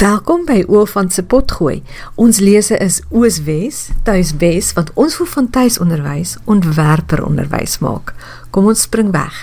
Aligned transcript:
Welkom 0.00 0.46
by 0.48 0.62
Oofant 0.72 1.12
se 1.12 1.20
potgooi. 1.28 1.82
Ons 2.16 2.38
lese 2.40 2.78
is 2.80 3.02
Ooswes, 3.12 3.82
tuiswes 4.06 4.70
wat 4.78 4.88
ons 4.96 5.18
voel 5.18 5.28
van 5.28 5.50
tuisonderwys 5.52 6.38
ontwerper 6.48 7.20
onderwys 7.26 7.74
maak. 7.84 8.14
Kom 8.48 8.70
ons 8.72 8.86
spring 8.86 9.10
weg. 9.12 9.42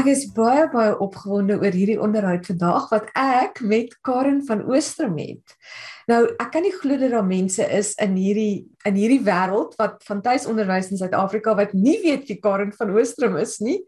Ek 0.00 0.08
is 0.08 0.24
baie 0.32 0.64
baie 0.72 0.96
opgewonde 0.96 1.58
oor 1.60 1.76
hierdie 1.76 1.98
onderhoud 2.00 2.48
vandag 2.48 2.88
wat 2.94 3.12
ek 3.20 3.60
met 3.60 3.92
Karen 4.00 4.40
van 4.48 4.64
Oostrom 4.72 5.20
het. 5.20 5.58
Nou, 6.08 6.24
ek 6.40 6.54
kan 6.56 6.64
nie 6.64 6.72
glo 6.80 6.96
dat 6.96 7.12
daar 7.12 7.28
mense 7.28 7.68
is 7.68 7.92
in 8.00 8.16
hierdie 8.16 8.64
in 8.88 8.96
hierdie 8.96 9.20
wêreld 9.28 9.76
wat 9.76 10.00
van 10.08 10.24
tuisonderwys 10.24 10.88
in 10.88 11.04
Suid-Afrika 11.04 11.52
wat 11.52 11.76
nie 11.76 12.00
weet 12.00 12.24
wie 12.32 12.40
Karen 12.40 12.72
van 12.80 12.96
Oostrom 12.96 13.36
is 13.36 13.58
nie. 13.60 13.82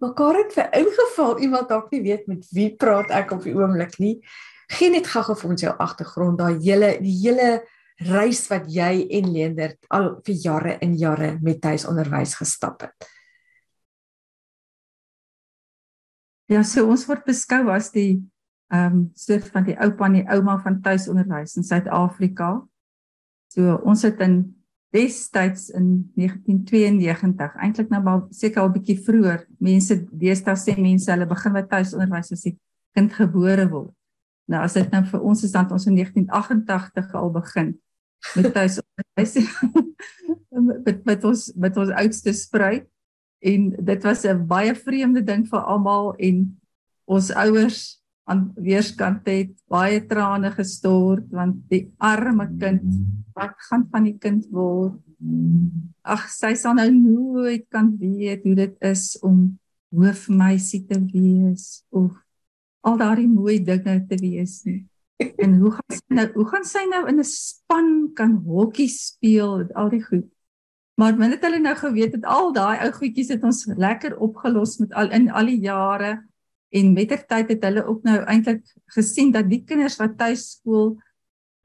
Maar 0.00 0.16
Karen, 0.16 0.48
vir 0.48 0.72
ingeval 0.80 1.42
iemand 1.44 1.68
dalk 1.68 1.92
nie 1.92 2.06
weet 2.08 2.24
met 2.24 2.54
wie 2.56 2.70
praat 2.72 3.12
ek 3.12 3.36
op 3.36 3.44
die 3.44 3.52
oomblik 3.52 4.00
nie. 4.00 4.22
Geen 4.68 4.92
net 4.92 5.08
gou 5.08 5.34
vir 5.34 5.50
ons 5.50 5.64
jou 5.64 5.74
agtergrond, 5.80 6.38
daai 6.38 6.60
hele 6.64 6.94
die 7.00 7.14
hele 7.22 7.62
reis 8.04 8.44
wat 8.50 8.68
jy 8.70 9.06
en 9.18 9.30
Leendert 9.32 9.86
al 9.94 10.10
vir 10.26 10.36
jare 10.44 10.74
en 10.84 10.94
jare 10.98 11.32
met 11.42 11.60
tuisonderwys 11.62 12.36
gestap 12.38 12.84
het. 12.86 13.08
Ja, 16.48 16.62
so 16.64 16.86
ons 16.88 17.04
word 17.08 17.26
beskou 17.28 17.66
as 17.74 17.90
die 17.92 18.22
ehm 18.68 18.94
um, 18.94 19.04
soort 19.16 19.48
van 19.48 19.64
die 19.64 19.76
oupa 19.80 20.06
en 20.06 20.18
die 20.18 20.28
ouma 20.28 20.58
van 20.60 20.82
tuisonderwys 20.84 21.56
in 21.56 21.64
Suid-Afrika. 21.64 22.50
So 23.48 23.78
ons 23.88 24.04
het 24.04 24.20
in 24.20 24.42
destyds 24.92 25.70
in 25.76 26.12
1992, 26.16 27.56
eintlik 27.64 27.88
nou 27.92 28.02
maar 28.04 28.22
seker 28.32 28.62
al 28.62 28.72
bietjie 28.72 28.98
vroeër, 29.04 29.44
mense 29.60 29.96
deesdae 30.20 30.56
sê 30.56 30.76
mense 30.80 31.10
hulle 31.12 31.28
begin 31.28 31.56
met 31.56 31.68
tuisonderwys 31.72 32.32
as 32.36 32.44
die 32.44 32.54
kind 32.96 33.12
gebore 33.16 33.68
word. 33.72 33.97
Nou 34.48 34.62
as 34.64 34.76
dit 34.78 34.88
nou 34.92 35.02
vir 35.10 35.24
ons 35.30 35.44
is 35.44 35.52
dan 35.52 35.68
ons 35.72 35.86
in 35.90 35.98
1988 35.98 37.14
al 37.20 37.30
begin 37.34 37.74
met 38.34 38.48
tuisonderwys 38.54 39.34
met 40.88 41.04
met 41.06 41.26
ons 41.28 41.42
met 41.54 41.76
ons 41.78 41.92
oudste 42.02 42.32
spruit 42.34 42.88
en 43.38 43.68
dit 43.70 44.06
was 44.08 44.24
'n 44.26 44.46
baie 44.46 44.74
vreemde 44.74 45.22
ding 45.22 45.46
vir 45.46 45.60
almal 45.60 46.14
en 46.16 46.58
ons 47.06 47.30
ouers 47.30 48.02
aan 48.28 48.52
weerskant 48.56 49.24
het 49.28 49.52
baie 49.68 50.00
trane 50.06 50.50
gestort 50.52 51.28
want 51.30 51.62
die 51.70 51.86
arme 51.98 52.48
kind 52.58 52.82
wat 53.38 53.54
gaan 53.68 53.86
van 53.90 54.04
die 54.04 54.18
kind 54.18 54.48
word? 54.50 54.98
Ag 56.02 56.28
sy 56.30 56.54
sal 56.54 56.74
nou 56.74 56.90
nooit 56.90 57.66
kan 57.70 57.94
weet 57.98 58.44
hoe 58.44 58.54
dit 58.54 58.74
is 58.80 59.18
om 59.22 59.58
hoofmeisie 59.94 60.84
te 60.86 60.98
wees 61.12 61.84
of 61.88 62.12
al 62.88 62.96
daardie 63.00 63.28
mooi 63.28 63.58
dinge 63.64 63.98
te 64.08 64.18
wees 64.20 64.62
nie. 64.68 64.80
En 65.18 65.56
hoe 65.58 65.72
gaan 65.74 65.96
sy 65.98 66.14
nou 66.14 66.26
hoe 66.36 66.48
gaan 66.52 66.66
sy 66.66 66.84
nou 66.88 67.04
in 67.10 67.18
'n 67.20 67.26
span 67.26 67.88
kan 68.14 68.36
hokkie 68.46 68.88
speel 68.88 69.58
met 69.58 69.74
al 69.74 69.90
die 69.90 70.02
goed? 70.02 70.28
Maar 70.98 71.16
min 71.16 71.30
het 71.30 71.44
hulle 71.46 71.60
nou 71.62 71.74
geweet 71.78 72.12
dat 72.16 72.24
al 72.26 72.52
daai 72.52 72.78
ou 72.84 72.90
goedjies 72.92 73.28
het 73.34 73.44
ons 73.44 73.66
lekker 73.66 74.16
opgelos 74.18 74.78
met 74.78 74.92
al 74.92 75.10
in 75.10 75.30
al 75.30 75.46
die 75.46 75.60
jare 75.62 76.22
en 76.70 76.92
mettertyd 76.92 77.48
het 77.54 77.62
hulle 77.64 77.84
ook 77.86 78.02
nou 78.02 78.18
eintlik 78.24 78.64
gesien 78.96 79.30
dat 79.32 79.48
die 79.50 79.62
kinders 79.64 79.96
wat 79.96 80.18
tuis 80.18 80.50
skool 80.56 80.96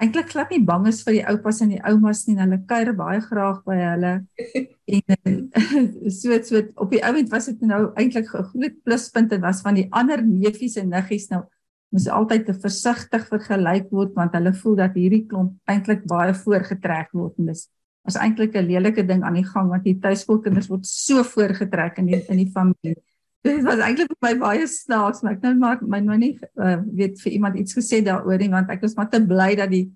eintlik 0.02 0.30
glad 0.32 0.50
nie 0.52 0.64
bang 0.64 0.88
is 0.88 1.02
vir 1.06 1.18
die 1.18 1.26
oupas 1.32 1.62
en 1.62 1.70
die 1.70 1.82
oumas 1.86 2.26
nie. 2.28 2.38
Hulle 2.40 2.60
kuier 2.68 2.94
baie 2.98 3.22
graag 3.22 3.64
by 3.68 3.80
hulle. 3.82 4.14
En 4.94 5.48
so 6.12 6.36
so 6.44 6.60
op 6.76 6.92
die 6.92 7.04
ouend 7.08 7.30
was 7.32 7.46
dit 7.48 7.62
nou 7.62 7.94
eintlik 7.96 8.28
'n 8.28 8.50
groot 8.52 8.76
pluspunt 8.84 9.32
en 9.32 9.42
was 9.42 9.62
van 9.64 9.76
die 9.80 9.88
ander 9.92 10.22
neefies 10.22 10.76
en 10.76 10.90
niggies 10.90 11.30
nou 11.30 11.46
moes 11.94 12.08
altyd 12.10 12.46
te 12.46 12.54
versigtig 12.54 13.28
vergelyk 13.30 13.88
word 13.94 14.12
want 14.18 14.36
hulle 14.36 14.54
voel 14.54 14.76
dat 14.82 14.98
hierdie 14.98 15.24
klomp 15.30 15.56
eintlik 15.72 16.04
baie 16.10 16.34
voorgetrek 16.34 17.14
word 17.14 17.40
en 17.40 17.54
dis 17.54 17.70
was 18.04 18.18
eintlik 18.20 18.56
'n 18.56 18.68
lelike 18.68 19.06
ding 19.08 19.24
aan 19.24 19.40
die 19.40 19.48
gang 19.48 19.70
want 19.70 19.84
die 19.84 20.00
tuiskoolkinders 20.00 20.68
word 20.68 20.86
so 20.86 21.24
voorgetrek 21.24 21.98
in 21.98 22.06
die, 22.06 22.22
in 22.28 22.38
die 22.38 22.52
familie. 22.52 22.98
Dit 23.44 23.64
was 23.66 23.82
eintlik 23.84 24.12
vir 24.14 24.22
my 24.24 24.34
baie 24.40 24.68
snaaks, 24.72 25.22
maar 25.22 25.36
ek 25.36 25.42
nou 25.44 25.54
maar 25.60 25.82
my 25.84 26.00
nou 26.00 26.18
nie 26.20 26.34
uh, 26.56 26.78
weet 26.96 27.20
vir 27.24 27.34
iemand 27.36 27.58
iets 27.60 27.76
gesê 27.76 28.00
daaroor 28.06 28.40
nie 28.40 28.52
want 28.54 28.72
ek 28.72 28.84
was 28.86 28.96
maar 28.96 29.10
te 29.12 29.20
bly 29.20 29.52
dat 29.60 29.72
die 29.74 29.90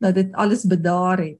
dat 0.00 0.16
dit 0.16 0.32
alles 0.40 0.64
bedaar 0.68 1.20
het. 1.20 1.38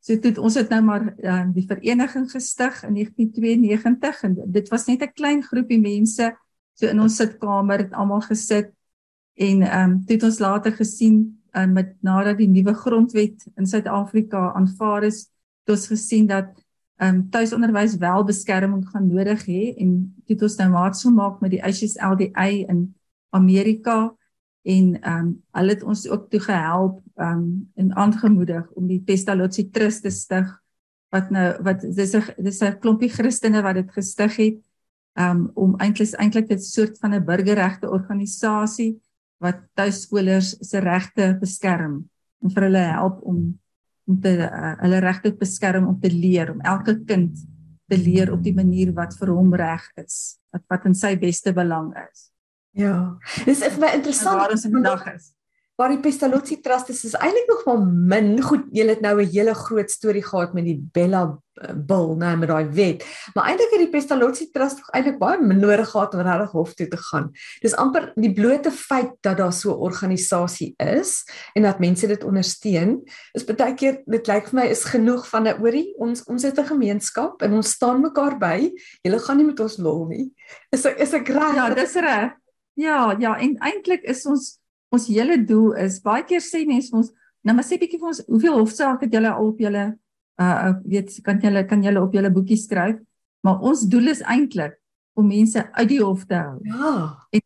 So 0.00 0.16
toe 0.22 0.32
ons 0.40 0.56
het 0.56 0.72
nou 0.72 0.80
maar 0.86 1.04
uh, 1.12 1.44
die 1.52 1.66
vereniging 1.68 2.26
gestig 2.30 2.80
in 2.86 2.96
1992 2.96 4.22
en 4.28 4.36
dit 4.56 4.68
was 4.72 4.86
net 4.86 5.02
'n 5.02 5.12
klein 5.12 5.42
groepie 5.42 5.80
mense 5.80 6.32
so 6.74 6.86
in 6.86 7.00
ons 7.00 7.16
sitkamer 7.16 7.84
het 7.84 7.92
almal 7.92 8.24
gesit 8.24 8.72
en 9.36 9.62
ehm 9.62 9.90
um, 9.90 10.04
toe 10.04 10.16
het 10.16 10.24
ons 10.24 10.38
later 10.38 10.72
gesien 10.72 11.40
uh, 11.52 11.66
met 11.66 11.96
nadat 12.00 12.38
die 12.38 12.48
nuwe 12.48 12.74
grondwet 12.74 13.46
in 13.56 13.66
Suid-Afrika 13.66 14.52
aanvaar 14.54 15.04
is, 15.04 15.26
het 15.64 15.76
ons 15.76 15.86
gesien 15.86 16.26
dat 16.26 16.52
ehm 16.96 17.14
um, 17.14 17.30
tuisonderwys 17.30 17.96
wel 18.00 18.24
beskerming 18.24 18.84
gaan 18.88 19.08
nodig 19.08 19.42
hê 19.46 19.74
en 19.76 20.14
dit 20.26 20.42
ons 20.42 20.56
nou 20.56 20.68
maats 20.70 21.02
gemaak 21.04 21.40
met 21.40 21.50
die 21.52 21.60
HSLDA 21.60 22.46
in 22.72 22.94
Amerika 23.36 24.14
en 24.64 24.86
ehm 25.00 25.18
um, 25.18 25.32
hulle 25.52 25.74
het 25.74 25.82
ons 25.82 26.06
ook 26.08 26.30
toe 26.30 26.40
gehelp 26.40 27.02
ehm 27.14 27.42
um, 27.42 27.70
en 27.74 27.94
aangemoedig 27.94 28.70
om 28.72 28.86
die 28.86 29.00
Pestalozzi 29.00 29.68
Trust 29.70 30.02
te 30.02 30.10
stig 30.10 30.48
wat 31.14 31.30
nou 31.30 31.62
wat 31.62 31.84
dis 31.84 32.14
'n 32.14 32.42
dis 32.42 32.62
'n 32.62 32.78
klompie 32.80 33.12
Christene 33.12 33.62
wat 33.62 33.74
dit 33.74 33.92
gestig 33.92 34.36
het 34.36 34.60
ehm 35.16 35.30
um, 35.30 35.50
om 35.54 35.76
eintlik 35.76 36.14
eintlik 36.16 36.50
'n 36.50 36.58
soort 36.58 36.98
van 36.98 37.14
'n 37.14 37.24
burgerregte 37.24 37.90
organisasie 37.90 39.00
wat 39.38 39.58
tuiskolers 39.74 40.56
se 40.60 40.78
regte 40.78 41.36
beskerm 41.40 42.08
en 42.42 42.50
vir 42.50 42.62
hulle 42.62 42.84
help 42.96 43.22
om 43.22 43.58
om 44.06 44.20
te 44.22 44.32
uh, 44.46 44.72
hulle 44.84 45.02
regte 45.04 45.34
beskerm 45.36 45.88
om 45.90 46.00
te 46.00 46.10
leer 46.12 46.52
om 46.54 46.60
elke 46.60 46.96
kind 47.08 47.36
te 47.86 47.98
leer 47.98 48.32
op 48.34 48.42
die 48.42 48.54
manier 48.54 48.92
wat 48.94 49.14
vir 49.18 49.30
hom 49.34 49.54
reg 49.54 49.84
is 50.02 50.38
wat 50.54 50.64
wat 50.72 50.86
in 50.88 50.94
sy 50.94 51.14
beste 51.20 51.52
belang 51.54 51.92
is. 52.06 52.30
Ja. 52.76 53.16
Dis 53.46 53.62
vir 53.64 53.80
my 53.80 53.94
interessant 53.96 54.38
waar 54.40 54.52
ons 54.54 54.66
vandag 54.68 55.06
is 55.14 55.35
waar 55.76 55.92
die 55.92 56.00
Pestalozzi 56.00 56.60
Trust 56.64 56.88
is, 56.92 57.02
is 57.04 57.16
eintlik 57.20 57.50
nog 57.50 57.64
wel 57.66 57.82
min. 57.84 58.30
Goed, 58.42 58.64
jy 58.72 58.86
het 58.88 59.02
nou 59.04 59.20
'n 59.20 59.28
hele 59.28 59.54
groot 59.54 59.90
storie 59.90 60.24
gehad 60.24 60.54
met 60.54 60.64
die 60.64 60.80
Bella 60.92 61.38
eh, 61.60 61.74
Bill, 61.74 62.16
nou 62.16 62.36
met 62.36 62.48
daai 62.48 62.68
wet. 62.72 63.04
Maar 63.34 63.44
eintlik 63.44 63.70
het 63.70 63.80
die 63.84 63.90
Pestalozzi 63.92 64.50
Trust 64.50 64.80
eintlik 64.92 65.18
baie 65.18 65.38
min 65.40 65.60
nodig 65.60 65.88
gehad 65.88 66.14
om 66.14 66.20
regtig 66.20 66.50
hof 66.50 66.74
toe 66.74 66.88
te 66.88 66.96
gaan. 66.96 67.30
Dis 67.60 67.74
amper 67.74 68.12
die 68.14 68.32
blote 68.32 68.70
feit 68.70 69.12
dat 69.20 69.36
daar 69.36 69.52
so 69.52 69.70
'n 69.70 69.80
organisasie 69.80 70.74
is 70.76 71.24
en 71.54 71.62
dat 71.62 71.78
mense 71.78 72.06
dit 72.06 72.24
ondersteun, 72.24 73.02
is 73.32 73.44
baie 73.44 73.74
keer 73.74 74.02
dit 74.06 74.26
lyk 74.26 74.48
vir 74.48 74.60
my 74.60 74.66
is 74.66 74.84
genoeg 74.84 75.28
van 75.28 75.46
'n 75.46 75.60
oorie. 75.60 75.94
Ons 75.98 76.24
ons 76.24 76.42
het 76.42 76.58
'n 76.58 76.64
gemeenskap 76.64 77.42
en 77.42 77.52
ons 77.52 77.70
staan 77.70 78.00
mekaar 78.00 78.38
by. 78.38 78.72
Julle 79.02 79.18
gaan 79.18 79.36
nie 79.36 79.46
met 79.46 79.60
ons 79.60 79.76
lol 79.76 80.06
nie. 80.06 80.32
Is 80.72 80.84
is 80.84 81.12
ek 81.12 81.28
reg? 81.28 81.54
Ja, 81.54 81.74
dis 81.74 81.94
reg. 81.94 82.32
Ja, 82.74 83.16
ja, 83.18 83.38
en 83.38 83.56
eintlik 83.58 84.02
is 84.02 84.26
ons 84.26 84.58
ons 84.92 85.08
hele 85.08 85.44
doel 85.44 85.72
is 85.86 86.00
baie 86.00 86.24
keer 86.24 86.40
sê 86.40 86.66
mense 86.66 86.94
ons 86.94 87.12
nou 87.46 87.54
maar 87.54 87.66
sê 87.66 87.78
bietjie 87.78 87.98
vir 87.98 88.08
ons 88.08 88.24
hoeveel 88.26 88.58
hofsaake 88.60 89.06
het 89.06 89.12
julle 89.12 89.32
al 89.32 89.52
op 89.52 89.60
julle 89.60 89.84
uh 90.42 90.72
weet 90.84 91.20
kan 91.24 91.40
julle 91.40 91.64
kan 91.66 91.82
julle 91.82 92.02
op 92.02 92.12
julle 92.12 92.30
boekie 92.30 92.58
skryf 92.60 92.98
maar 93.46 93.62
ons 93.62 93.86
doel 93.90 94.12
is 94.14 94.22
eintlik 94.22 94.76
om 95.16 95.30
mense 95.30 95.62
uit 95.72 95.88
die 95.88 96.02
hof 96.02 96.26
te 96.28 96.36
hou. 96.36 96.58
Ja. 96.68 96.94
En, 97.30 97.44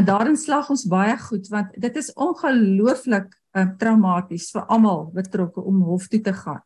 en 0.00 0.06
daarin 0.08 0.38
slag 0.40 0.70
ons 0.72 0.86
baie 0.90 1.14
goed 1.28 1.48
want 1.52 1.76
dit 1.80 2.00
is 2.00 2.10
ongelooflik 2.18 3.28
uh, 3.54 3.68
traumaties 3.78 4.50
vir 4.54 4.66
almal 4.72 5.06
betrokke 5.14 5.62
om 5.62 5.84
hof 5.86 6.08
toe 6.10 6.20
te 6.24 6.34
gaan. 6.34 6.62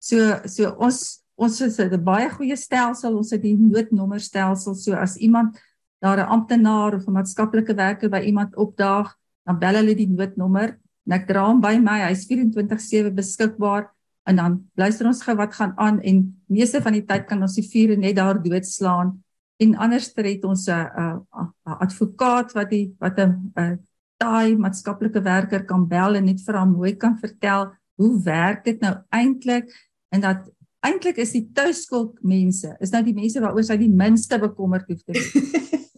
So 0.00 0.40
so 0.48 0.72
ons 0.78 1.02
ons 1.34 1.58
het 1.58 1.92
'n 1.92 2.04
baie 2.04 2.30
goeie 2.30 2.56
stelsel, 2.56 3.16
ons 3.16 3.30
het 3.34 3.42
die 3.42 3.56
noodnommerstelsel 3.58 4.74
so 4.74 4.94
as 4.94 5.16
iemand 5.16 5.58
daar 6.00 6.18
'n 6.18 6.30
amptenaar 6.36 6.94
of 6.94 7.06
'n 7.06 7.12
maatskaplike 7.12 7.74
werker 7.74 8.08
by 8.08 8.22
iemand 8.24 8.56
opdaag 8.56 9.14
dan 9.44 9.58
bel 9.58 9.80
hulle 9.80 9.94
die 9.94 10.08
noodnommer 10.08 10.76
en 11.04 11.16
ek 11.16 11.26
dra 11.28 11.46
hom 11.48 11.60
by 11.60 11.76
my. 11.78 12.00
Hy's 12.08 12.26
24/7 12.28 13.14
beskikbaar 13.14 13.90
en 14.24 14.36
dan 14.36 14.56
luister 14.76 15.06
ons 15.06 15.22
gou 15.22 15.36
wat 15.36 15.54
gaan 15.54 15.74
aan 15.76 16.00
en 16.00 16.24
meeste 16.48 16.80
van 16.82 16.96
die 16.96 17.04
tyd 17.04 17.26
kan 17.28 17.42
ons 17.42 17.56
die 17.58 17.66
vure 17.68 17.96
net 17.96 18.16
daar 18.16 18.40
doodslaan 18.42 19.18
en 19.62 19.74
anders 19.76 20.12
het 20.16 20.44
ons 20.44 20.68
'n 20.68 21.26
advokaat 21.62 22.52
wat 22.52 22.70
die 22.70 22.94
wat 22.98 23.18
'n 23.18 23.78
taai 24.18 24.56
maatskaplike 24.56 25.20
werker 25.22 25.64
kan 25.64 25.88
bel 25.88 26.16
en 26.16 26.24
net 26.24 26.40
vir 26.40 26.58
hom 26.58 26.72
mooi 26.72 26.96
kan 26.96 27.18
vertel 27.18 27.72
hoe 27.96 28.22
werk 28.22 28.64
dit 28.64 28.80
nou 28.80 28.94
eintlik 29.10 29.68
en 30.10 30.20
dat 30.20 30.50
eintlik 30.80 31.18
is 31.18 31.32
die 31.32 31.48
tuiskool 31.52 32.14
mense 32.22 32.76
is 32.80 32.90
nou 32.90 33.02
die 33.02 33.14
mense 33.14 33.40
waaroor 33.40 33.64
sy 33.64 33.76
die 33.76 33.92
minste 33.92 34.38
bekommerd 34.38 34.88
hoef 34.88 35.02
te 35.02 35.12
wees. 35.12 35.32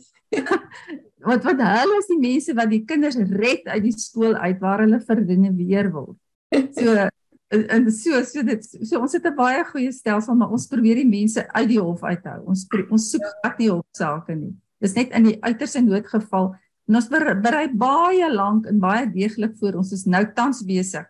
wat 1.26 1.44
wat 1.44 1.60
hulle 1.60 1.98
is 2.00 2.10
die 2.10 2.20
mense 2.22 2.54
wat 2.54 2.70
die 2.70 2.84
kinders 2.88 3.16
red 3.16 3.66
uit 3.66 3.82
die 3.82 3.94
skool 3.96 4.34
uit 4.34 4.60
waar 4.60 4.84
hulle 4.84 5.00
verdinge 5.00 5.52
weer 5.58 5.90
word. 5.92 6.18
So 6.74 7.08
en 7.50 7.90
so 7.94 8.22
so 8.26 8.42
dit 8.42 8.64
so 8.66 9.00
ons 9.00 9.12
het 9.12 9.26
'n 9.26 9.36
baie 9.36 9.64
goeie 9.64 9.92
stelsel 9.92 10.34
maar 10.34 10.50
ons 10.50 10.66
probeer 10.66 10.96
die 11.02 11.08
mense 11.08 11.46
uit 11.52 11.68
die 11.68 11.80
hof 11.80 12.02
uithou. 12.02 12.42
Ons 12.46 12.66
ons 12.90 13.10
soek 13.10 13.26
glad 13.42 13.58
nie 13.58 13.70
hofsaake 13.70 14.34
nie. 14.34 14.54
Dis 14.80 14.94
net 14.94 15.10
in 15.10 15.24
die 15.24 15.38
uiterste 15.42 15.80
noodgeval 15.80 16.54
En 16.86 17.00
ons 17.00 17.08
berei 17.10 17.66
baie 17.74 18.28
lank 18.30 18.66
en 18.70 18.78
baie 18.82 19.06
deeglik 19.10 19.56
voor. 19.58 19.80
Ons 19.82 19.92
is 19.96 20.06
nou 20.06 20.22
tans 20.36 20.62
besig. 20.66 21.06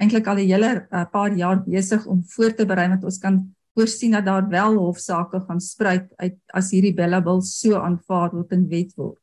Eintlik 0.00 0.28
al 0.30 0.40
'n 0.40 0.48
hele 0.48 0.70
uh, 0.88 1.04
paar 1.12 1.34
jaar 1.36 1.62
besig 1.64 2.06
om 2.06 2.22
voor 2.24 2.54
te 2.54 2.64
berei 2.64 2.88
want 2.88 3.04
ons 3.04 3.18
kan 3.18 3.54
voorsien 3.74 4.12
dat 4.12 4.24
daar 4.24 4.48
wel 4.48 4.78
hofsaake 4.78 5.40
gaan 5.40 5.60
spruit 5.60 6.08
uit 6.16 6.38
as 6.54 6.70
hierdie 6.70 6.94
billabil 6.94 7.42
so 7.42 7.76
aanvaar 7.76 8.30
word 8.32 8.52
in 8.52 8.68
wet 8.68 8.94
word. 8.96 9.20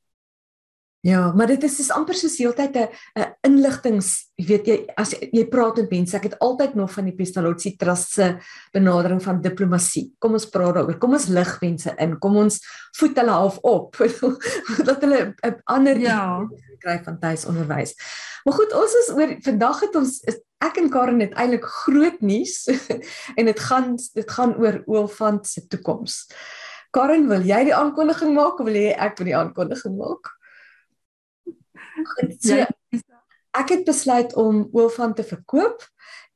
Ja, 1.06 1.32
maar 1.38 1.46
dit 1.48 1.64
is 1.64 1.76
is 1.84 1.92
amper 1.94 2.18
soos 2.18 2.40
heeltyd 2.42 2.78
'n 2.82 2.90
'n 3.22 3.34
inligtings, 3.46 4.32
jy 4.36 4.46
weet 4.48 4.68
jy 4.68 4.78
as 4.98 5.12
jy 5.14 5.46
praat 5.46 5.78
met 5.78 5.90
mense, 5.92 6.18
ek 6.18 6.24
het 6.24 6.40
altyd 6.40 6.74
nog 6.76 6.92
van 6.92 7.06
die 7.06 7.14
Pestalozzi 7.14 7.76
Trust 7.78 8.14
se 8.14 8.38
benadering 8.74 9.22
van 9.22 9.42
diplomatie. 9.42 10.16
Kom 10.20 10.34
ons 10.34 10.50
praat 10.50 10.74
daaroor. 10.74 10.98
Kom 10.98 11.14
ons 11.14 11.28
lig 11.28 11.62
mense 11.62 11.94
in. 12.00 12.18
Kom 12.20 12.36
ons 12.36 12.60
voed 12.98 13.18
hulle 13.18 13.32
half 13.32 13.58
op 13.62 13.96
dat 14.88 15.02
hulle 15.02 15.36
'n 15.46 15.62
ander 15.66 16.00
ja 16.00 16.42
kry 16.80 17.00
van 17.04 17.20
tuisonderwys. 17.20 17.94
Maar 18.44 18.54
goed, 18.54 18.74
ons 18.74 18.94
is 18.94 19.14
oor 19.14 19.36
vandag 19.42 19.80
het 19.80 19.96
ons 19.96 20.20
is, 20.26 20.40
ek 20.58 20.78
en 20.78 20.90
Karen 20.90 21.20
het 21.20 21.34
eintlik 21.34 21.66
groot 21.66 22.22
nuus 22.22 22.66
en 23.38 23.46
dit 23.46 23.60
gaan 23.60 23.96
dit 24.14 24.32
gaan 24.32 24.56
oor 24.58 24.82
Oolfant 24.86 25.48
se 25.48 25.68
toekoms. 25.68 26.26
Karen, 26.92 27.28
wil 27.28 27.42
jy 27.46 27.64
die 27.64 27.76
aankondiging 27.76 28.34
maak 28.34 28.60
of 28.60 28.66
wil 28.66 28.74
jy 28.74 28.96
ek 28.96 29.18
vir 29.18 29.26
die 29.26 29.38
aankondiging 29.38 29.98
maak? 29.98 30.35
Goed, 31.96 32.36
so, 32.40 32.56
ja. 32.56 32.68
Ek 33.56 33.72
het 33.72 33.86
besluit 33.88 34.34
om 34.36 34.66
Oofan 34.76 35.14
te 35.16 35.24
verkoop 35.24 35.86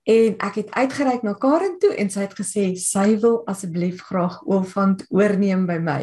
en 0.09 0.37
ek 0.41 0.55
het 0.61 0.69
uitgereik 0.71 1.25
na 1.27 1.33
Karen 1.37 1.75
toe 1.81 1.91
en 1.99 2.07
sy 2.09 2.23
het 2.23 2.35
gesê 2.37 2.63
sy 2.79 3.17
wil 3.21 3.41
asseblief 3.51 3.99
graag 4.07 4.39
Oofan 4.47 4.95
oorneem 5.11 5.65
by 5.69 5.77
my. 5.83 5.99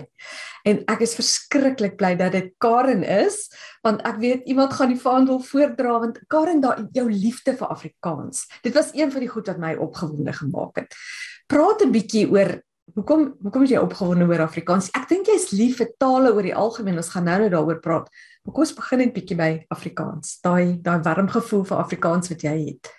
En 0.69 0.83
ek 0.93 1.07
is 1.07 1.17
verskriklik 1.17 1.97
bly 1.97 2.13
dat 2.21 2.37
dit 2.37 2.53
Karen 2.63 3.03
is 3.03 3.47
want 3.87 4.05
ek 4.07 4.21
weet 4.21 4.47
iemand 4.51 4.77
gaan 4.77 4.93
die 4.93 5.01
vaandel 5.01 5.41
voordra 5.49 5.97
want 6.05 6.21
Karen 6.29 6.61
daai 6.61 6.85
jou 6.93 7.09
liefde 7.09 7.57
vir 7.57 7.73
Afrikaans. 7.73 8.45
Dit 8.63 8.77
was 8.77 8.93
een 8.95 9.11
van 9.15 9.25
die 9.25 9.33
goed 9.33 9.49
wat 9.49 9.63
my 9.63 9.75
opgewonde 9.81 10.37
gemaak 10.37 10.85
het. 10.85 10.95
Praat 11.49 11.83
'n 11.83 11.95
bietjie 11.97 12.29
oor 12.31 12.61
Hoekom 12.95 13.35
hoekom 13.43 13.65
is 13.67 13.73
jy 13.75 13.81
opgewonde 13.83 14.29
oor 14.31 14.45
Afrikaans? 14.45 14.93
Ek 14.95 15.09
dink 15.11 15.27
jy's 15.27 15.51
lief 15.51 15.81
vir 15.81 15.89
tale 15.99 16.31
oor 16.33 16.43
die 16.47 16.55
algemeen. 16.55 16.97
Ons 16.97 17.11
gaan 17.11 17.25
nou 17.25 17.39
net 17.43 17.51
daaroor 17.51 17.81
praat. 17.83 18.07
Kom 18.47 18.63
ons 18.63 18.75
begin 18.79 19.01
net 19.03 19.11
bietjie 19.15 19.35
by 19.39 19.51
Afrikaans. 19.75 20.37
Daai 20.45 20.79
daai 20.83 21.01
warm 21.03 21.27
gevoel 21.33 21.65
vir 21.67 21.81
Afrikaans 21.83 22.31
wat 22.31 22.45
jy 22.47 22.55
het. 22.69 22.91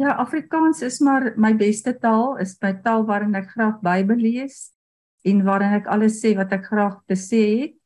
Ja, 0.00 0.14
Afrikaans 0.22 0.80
is 0.86 0.96
maar 1.04 1.34
my 1.36 1.52
beste 1.60 1.92
taal. 2.00 2.38
Is 2.40 2.54
my 2.62 2.72
taal 2.80 3.04
waarin 3.08 3.36
ek 3.36 3.50
graag 3.52 3.82
Bybel 3.84 4.16
lees 4.16 4.70
en 5.28 5.42
waarin 5.44 5.76
ek 5.76 5.90
alles 5.92 6.22
sê 6.22 6.32
wat 6.38 6.54
ek 6.56 6.64
graag 6.70 6.96
te 7.04 7.18
sê 7.20 7.42
het. 7.60 7.76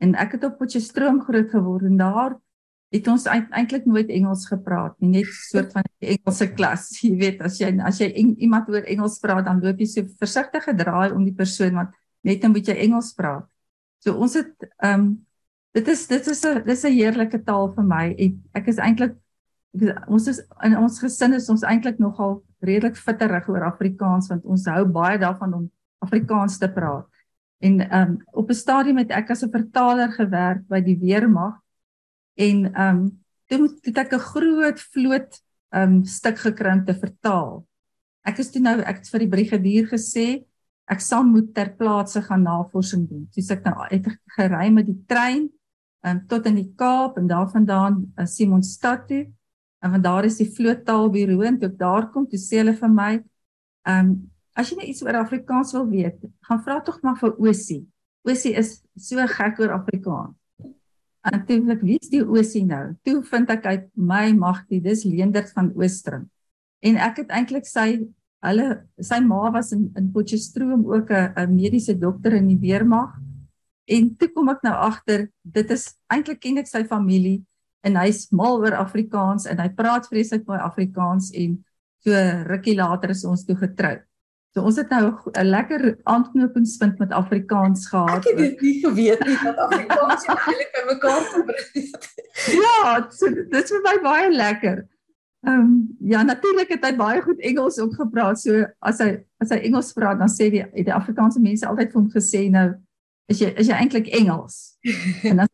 En 0.00 0.16
ek 0.16 0.38
het 0.38 0.48
op 0.48 0.56
Potchefstroom 0.62 1.20
groot 1.26 1.52
geword 1.52 1.84
en 1.90 2.00
daar 2.00 2.38
het 2.94 3.08
ons 3.12 3.28
eintlik 3.28 3.84
nooit 3.84 4.08
Engels 4.08 4.46
gepraat 4.48 4.94
nie, 5.02 5.18
net 5.18 5.28
so 5.28 5.58
'n 5.58 5.68
soort 5.68 5.72
van 5.76 5.84
Engelse 6.00 6.46
klas. 6.56 6.88
Jy 7.04 7.16
weet, 7.20 7.42
as 7.44 7.60
jy 7.60 7.68
as 7.84 8.00
jy 8.00 8.08
iemand 8.40 8.68
oor 8.72 8.88
Engels 8.88 9.18
praat, 9.20 9.44
dan 9.44 9.60
loop 9.60 9.76
jy 9.76 9.86
so 9.86 10.08
versigtig 10.16 10.64
gedraai 10.64 11.12
om 11.12 11.24
die 11.24 11.36
persoon 11.36 11.74
want 11.74 11.92
net 12.24 12.40
dan 12.40 12.56
moet 12.56 12.66
jy 12.66 12.80
Engels 12.88 13.12
praat. 13.12 13.44
So 14.00 14.16
ons 14.16 14.34
het 14.34 14.54
ehm 14.80 15.00
um, 15.00 15.27
dit 15.72 15.88
is 15.88 16.06
dit 16.06 16.26
is 16.26 16.44
'n 16.44 16.62
dis 16.64 16.84
'n 16.84 16.92
heerlike 16.92 17.42
taal 17.44 17.72
vir 17.74 17.84
my. 17.84 18.14
Ek, 18.18 18.34
ek 18.54 18.68
is 18.68 18.78
eintlik 18.78 19.16
ons 20.08 20.26
is 20.26 20.40
in 20.64 20.76
ons 20.76 20.98
gesin 20.98 21.34
is 21.34 21.48
ons 21.48 21.62
eintlik 21.62 21.98
nogal 21.98 22.42
redelik 22.64 22.96
fitterig 22.96 23.48
oor 23.48 23.66
Afrikaans 23.68 24.28
want 24.28 24.44
ons 24.44 24.66
hou 24.66 24.84
baie 24.84 25.18
daarvan 25.18 25.54
om 25.54 25.70
Afrikaans 26.02 26.58
te 26.58 26.68
praat. 26.68 27.06
En 27.60 27.80
ehm 27.80 28.10
um, 28.10 28.18
op 28.32 28.50
'n 28.50 28.54
stadium 28.54 28.98
het 28.98 29.10
ek 29.10 29.30
as 29.30 29.42
'n 29.42 29.50
vertaler 29.50 30.12
gewerk 30.12 30.66
by 30.68 30.80
die 30.80 30.98
weermag 30.98 31.60
en 32.36 32.74
ehm 32.74 32.96
um, 32.96 33.18
toe 33.46 33.68
het 33.82 33.98
ek 33.98 34.12
'n 34.12 34.18
groot 34.32 34.80
vloot 34.80 35.42
ehm 35.70 35.82
um, 35.82 36.04
stuk 36.04 36.38
gekry 36.38 36.72
om 36.72 36.84
te 36.84 36.94
vertaal. 36.94 37.66
Ek 38.24 38.38
is 38.38 38.50
toe 38.50 38.62
nou 38.62 38.80
ek 38.80 38.96
het 38.96 39.08
vir 39.08 39.20
die 39.20 39.28
brigadier 39.28 39.86
gesê 39.86 40.44
ek 40.88 41.00
sal 41.00 41.24
moet 41.24 41.54
ter 41.54 41.74
plaatse 41.76 42.22
gaan 42.22 42.42
navorsing 42.42 43.08
doen. 43.08 43.28
Dis 43.34 43.50
ek 43.50 43.64
nou 43.64 43.74
het 43.90 44.06
gery 44.36 44.70
met 44.70 44.86
die 44.86 45.04
trein 45.06 45.50
um, 46.06 46.22
tot 46.30 46.46
in 46.46 46.58
die 46.60 46.70
Kaap 46.76 47.18
en 47.18 47.26
daarvandaan 47.30 48.00
uh, 48.16 48.26
Simonstad 48.26 49.06
toe. 49.08 49.26
En 49.78 49.90
van 49.94 50.02
daar 50.02 50.24
is 50.24 50.40
die 50.40 50.48
vloottaalbureau 50.50 51.44
en 51.46 51.58
toe 51.58 51.68
ek 51.70 51.78
daar 51.78 52.08
kom, 52.10 52.26
toe 52.26 52.40
sê 52.40 52.62
hulle 52.62 52.74
vir 52.78 52.90
my, 52.92 53.12
ehm 53.86 54.10
um, 54.10 54.18
as 54.58 54.72
jy 54.72 54.80
net 54.80 54.88
iets 54.90 55.04
oor 55.06 55.14
Afrikaans 55.20 55.70
wil 55.76 55.84
weet, 55.86 56.16
gaan 56.48 56.58
vra 56.64 56.80
tog 56.82 56.96
maar 57.06 57.14
vir 57.20 57.36
Osie. 57.38 57.84
Osie 58.26 58.56
is 58.58 58.80
so 58.98 59.22
gek 59.30 59.60
oor 59.62 59.76
Afrikaans. 59.76 60.34
En 61.28 61.44
toe 61.46 61.60
ek 61.70 61.84
weet 61.86 62.08
die 62.10 62.24
Osie 62.24 62.64
nou. 62.66 62.96
Toe 63.06 63.20
vind 63.30 63.52
ek 63.54 63.68
uit 63.68 63.86
my 63.94 64.32
magtie, 64.34 64.80
dis 64.82 65.04
Leendert 65.06 65.52
van 65.54 65.70
Oostring. 65.78 66.26
En 66.82 66.98
ek 67.06 67.22
het 67.22 67.30
eintlik 67.34 67.70
sy 67.70 68.08
hulle 68.46 68.66
sy 69.02 69.18
ma 69.22 69.48
was 69.54 69.72
in 69.74 69.88
in 69.98 70.10
Potchefstroom 70.14 70.86
ook 70.86 71.10
'n 71.10 71.54
mediese 71.54 71.94
dokter 71.98 72.34
in 72.34 72.46
die 72.46 72.58
weermag. 72.58 73.14
En 73.88 74.10
toe 74.20 74.28
kom 74.34 74.50
ek 74.52 74.64
nou 74.66 74.74
agter, 74.74 75.28
dit 75.42 75.70
is 75.72 75.86
eintlik 76.12 76.42
ken 76.44 76.60
ek 76.60 76.68
sy 76.68 76.84
familie 76.88 77.38
en 77.86 77.96
hy's 77.96 78.26
mal 78.34 78.60
oor 78.60 78.76
Afrikaans 78.76 79.46
en 79.48 79.62
hy 79.62 79.68
praat 79.78 80.08
vreeslik 80.10 80.44
baie 80.48 80.60
Afrikaans 80.60 81.30
en 81.38 81.56
so 82.04 82.26
rukkie 82.50 82.76
later 82.76 83.14
is 83.14 83.24
ons 83.24 83.46
toe 83.48 83.56
getroud. 83.56 84.04
So 84.56 84.64
ons 84.64 84.78
het 84.80 84.90
nou 84.90 85.12
'n 85.36 85.46
lekker 85.46 85.98
aanknopingspunt 86.04 86.98
met 86.98 87.12
Afrikaans 87.12 87.88
gehad. 87.88 88.26
Ek 88.26 88.28
het 88.32 88.38
dit 88.38 88.60
nie 88.60 88.80
geweet 88.84 89.24
nie 89.26 89.38
dat 89.44 89.56
Afrikaans 89.56 90.24
eintlik 90.26 90.70
by 90.76 90.84
mekaar 90.92 91.24
gebring 91.32 91.68
het. 91.72 92.08
ja, 92.60 93.08
so, 93.10 93.30
dit 93.30 93.62
is 93.62 93.70
vir 93.70 93.82
my 93.84 93.96
baie 94.02 94.30
lekker. 94.30 94.86
Ehm 95.46 95.60
um, 95.60 95.96
ja, 96.00 96.22
natuurlik 96.22 96.68
het 96.68 96.84
hy 96.84 96.96
baie 96.96 97.22
goed 97.22 97.40
Engels 97.40 97.78
ook 97.78 97.94
gepraat. 97.94 98.40
So 98.40 98.66
as 98.80 98.98
hy 98.98 99.24
as 99.38 99.50
hy 99.50 99.60
Engels 99.68 99.92
praat, 99.92 100.18
dan 100.18 100.28
sê 100.28 100.50
die 100.50 100.64
die 100.74 100.94
Afrikaanse 100.94 101.40
mense 101.40 101.66
altyd 101.66 101.92
vir 101.92 102.00
hom 102.00 102.10
gesê 102.10 102.50
nou 102.50 102.74
is 103.28 103.42
jy 103.42 103.52
is 103.56 103.68
jy 103.68 103.76
eintlik 103.76 104.10
Engels? 104.16 104.78
en 105.30 105.44
as 105.44 105.52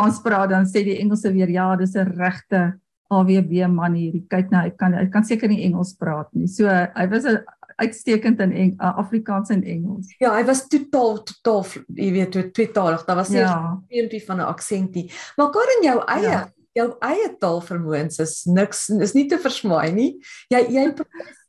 ons 0.00 0.22
praat 0.24 0.50
dan 0.52 0.66
sê 0.68 0.84
die 0.86 0.98
Engelse 1.00 1.32
weer 1.34 1.50
ja, 1.50 1.74
dis 1.76 1.96
'n 1.96 2.12
regte 2.16 2.78
AWB 3.10 3.68
man 3.70 3.94
hier. 3.94 4.22
Kyk 4.28 4.50
nou, 4.50 4.62
hy 4.62 4.70
kan 4.70 4.94
hy 4.94 5.06
kan 5.06 5.24
seker 5.24 5.48
nie 5.48 5.64
Engels 5.64 5.94
praat 5.94 6.32
nie. 6.34 6.46
So 6.46 6.66
hy 6.68 7.06
was 7.10 7.24
'n 7.24 7.44
uitstekend 7.76 8.40
in 8.40 8.52
Eng, 8.52 8.74
Afrikaans 8.78 9.50
en 9.50 9.62
Engels. 9.62 10.08
Ja, 10.18 10.32
hy 10.32 10.44
was 10.44 10.66
totaal 10.66 11.22
totaal 11.22 11.64
jy 11.92 12.10
weet, 12.12 12.52
tweetalig. 12.54 13.04
Daar 13.04 13.16
was 13.16 13.28
nie 13.28 13.40
ja. 13.44 13.78
'n 13.90 14.20
van 14.26 14.40
'n 14.40 14.48
aksentie. 14.48 15.10
Maar 15.36 15.50
kan 15.50 15.68
in 15.76 15.82
jou 15.84 15.98
eie 16.06 16.30
ja 16.30 16.50
jou 16.76 16.90
eie 17.04 17.30
taalvermoëns 17.40 18.20
is 18.24 18.34
niks 18.50 18.88
is 19.02 19.14
nie 19.16 19.26
te 19.30 19.38
versmaai 19.40 19.92
nie. 19.96 20.10
Jy 20.52 20.62
jy 20.74 20.84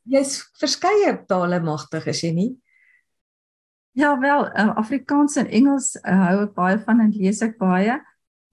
jy's 0.08 0.38
verskeie 0.60 1.12
tale 1.28 1.60
magtig 1.64 2.08
is 2.08 2.22
jy 2.24 2.32
nie? 2.36 2.50
Ja 3.98 4.18
wel, 4.18 4.46
uh, 4.46 4.76
Afrikaans 4.76 5.36
en 5.36 5.48
Engels 5.50 5.96
uh, 5.96 6.18
hou 6.28 6.42
ek 6.44 6.52
baie 6.54 6.76
van 6.86 7.00
en 7.02 7.10
lees 7.10 7.40
ek 7.42 7.56
baie. 7.58 7.96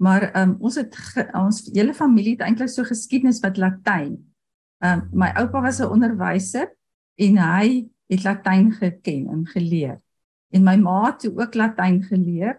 Maar 0.02 0.24
um, 0.40 0.56
ons 0.58 0.78
het 0.80 0.96
ge, 0.98 1.28
ons 1.38 1.60
hele 1.76 1.94
familie 1.94 2.34
het 2.34 2.42
eintlik 2.48 2.72
so 2.74 2.88
geskiedenis 2.88 3.44
met 3.44 3.60
Latyn. 3.62 4.16
Um, 4.82 5.04
my 5.14 5.30
oupa 5.38 5.62
was 5.62 5.78
'n 5.80 5.92
onderwyser 5.94 6.72
en 7.22 7.38
hy 7.38 7.86
het 8.10 8.24
Latyn 8.26 8.72
geken 8.74 9.28
en 9.30 9.44
geleer. 9.46 10.00
En 10.50 10.64
my 10.66 10.76
ma 10.82 11.12
het 11.12 11.28
ook 11.30 11.54
Latyn 11.54 12.02
geleer 12.04 12.58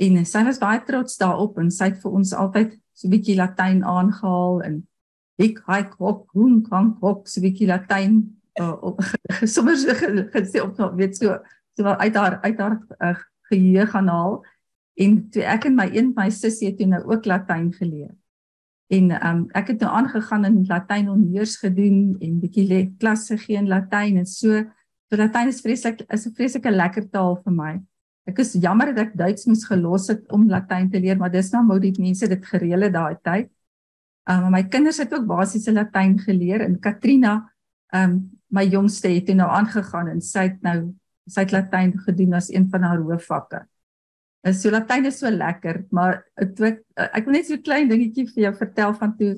en 0.00 0.24
sy 0.24 0.44
was 0.44 0.58
baie 0.58 0.80
trots 0.88 1.20
daarop 1.20 1.58
en 1.58 1.68
sy 1.70 1.90
het 1.92 2.00
vir 2.00 2.16
ons 2.16 2.32
altyd 2.32 2.80
so 2.92 3.08
'n 3.08 3.12
bietjie 3.12 3.36
Latyn 3.36 3.84
aangehaal 3.84 4.62
en 4.62 4.88
ek 5.36 5.60
hy 5.68 5.82
kok 5.82 6.32
hoe 6.32 6.62
kan 6.64 6.96
kok 6.96 7.28
so 7.28 7.40
'n 7.40 7.44
bietjie 7.44 7.68
Latyn 7.68 8.40
uh, 8.60 8.96
sommer 9.54 9.76
so 9.76 9.92
gesê 10.32 10.64
op 10.64 10.96
weet 10.96 11.16
so 11.16 11.36
so 11.76 11.84
uit 11.84 12.14
haar 12.16 12.40
uit 12.42 12.58
haar 12.58 12.78
uh, 12.98 13.16
geheue 13.50 13.86
gaan 13.86 14.08
haal 14.08 14.38
en 14.96 15.16
toe 15.30 15.42
ek 15.44 15.66
en 15.68 15.76
my 15.76 15.88
een 15.92 16.12
my 16.16 16.30
sussie 16.32 16.70
het 16.70 16.78
toe 16.80 16.88
nou 16.88 17.02
ook 17.04 17.26
Latyn 17.28 17.68
geleer. 17.72 18.14
En 18.88 19.10
um, 19.18 19.42
ek 19.58 19.74
het 19.74 19.82
nou 19.82 19.90
aangegaan 19.98 20.46
en 20.46 20.62
Latyn 20.68 21.10
honneurs 21.10 21.56
gedoen 21.60 22.16
en 22.22 22.38
bietjie 22.40 22.66
le 22.68 22.80
klasse 23.00 23.34
gegee 23.36 23.58
in 23.60 23.68
Latyn 23.68 24.20
en 24.22 24.28
so 24.30 24.62
so 25.10 25.18
Latyn 25.18 25.50
is 25.52 25.60
vreeslik 25.60 26.04
is 26.08 26.26
'n 26.26 26.34
vreeslike 26.34 26.70
lekker 26.70 27.10
taal 27.10 27.36
vir 27.44 27.52
my. 27.52 27.72
Ek 28.26 28.38
is 28.38 28.54
jammer 28.54 28.94
dat 28.94 29.06
ek 29.06 29.16
Duits 29.16 29.46
moes 29.46 29.64
gelos 29.66 30.08
het 30.08 30.24
om 30.32 30.48
Latyn 30.48 30.90
te 30.90 31.00
leer, 31.00 31.18
maar 31.18 31.30
dis 31.30 31.52
nou 31.52 31.62
hoe 31.66 31.80
die 31.80 31.94
mense 31.98 32.28
dit 32.28 32.46
gereël 32.46 32.82
het 32.82 32.92
daai 32.92 33.16
tyd. 33.22 33.50
Um 34.26 34.50
my 34.50 34.62
kinders 34.64 34.98
het 34.98 35.12
ook 35.14 35.26
basiese 35.26 35.72
Latyn 35.72 36.18
geleer 36.18 36.60
en 36.60 36.80
Katrina, 36.80 37.52
um 37.92 38.30
my 38.50 38.64
jongste 38.64 39.08
het 39.08 39.28
nou 39.34 39.48
aangegaan 39.50 40.08
en 40.08 40.20
sy 40.20 40.48
het 40.48 40.62
nou 40.62 40.94
sy 41.26 41.42
het 41.44 41.52
Latyn 41.52 41.92
gedoen 42.04 42.34
as 42.38 42.50
een 42.52 42.68
van 42.70 42.86
haar 42.86 43.02
hoofvakke. 43.02 43.64
En 44.46 44.54
so 44.54 44.70
Latyn 44.70 45.06
is 45.06 45.18
so 45.18 45.30
lekker, 45.30 45.84
maar 45.90 46.22
toe 46.54 46.70
ek 46.70 46.82
ek 46.96 47.26
wil 47.26 47.38
net 47.38 47.46
so 47.46 47.54
'n 47.54 47.62
klein 47.62 47.88
dingetjie 47.88 48.28
vir 48.34 48.42
jou 48.46 48.54
vertel 48.54 48.94
van 48.94 49.16
toe 49.18 49.34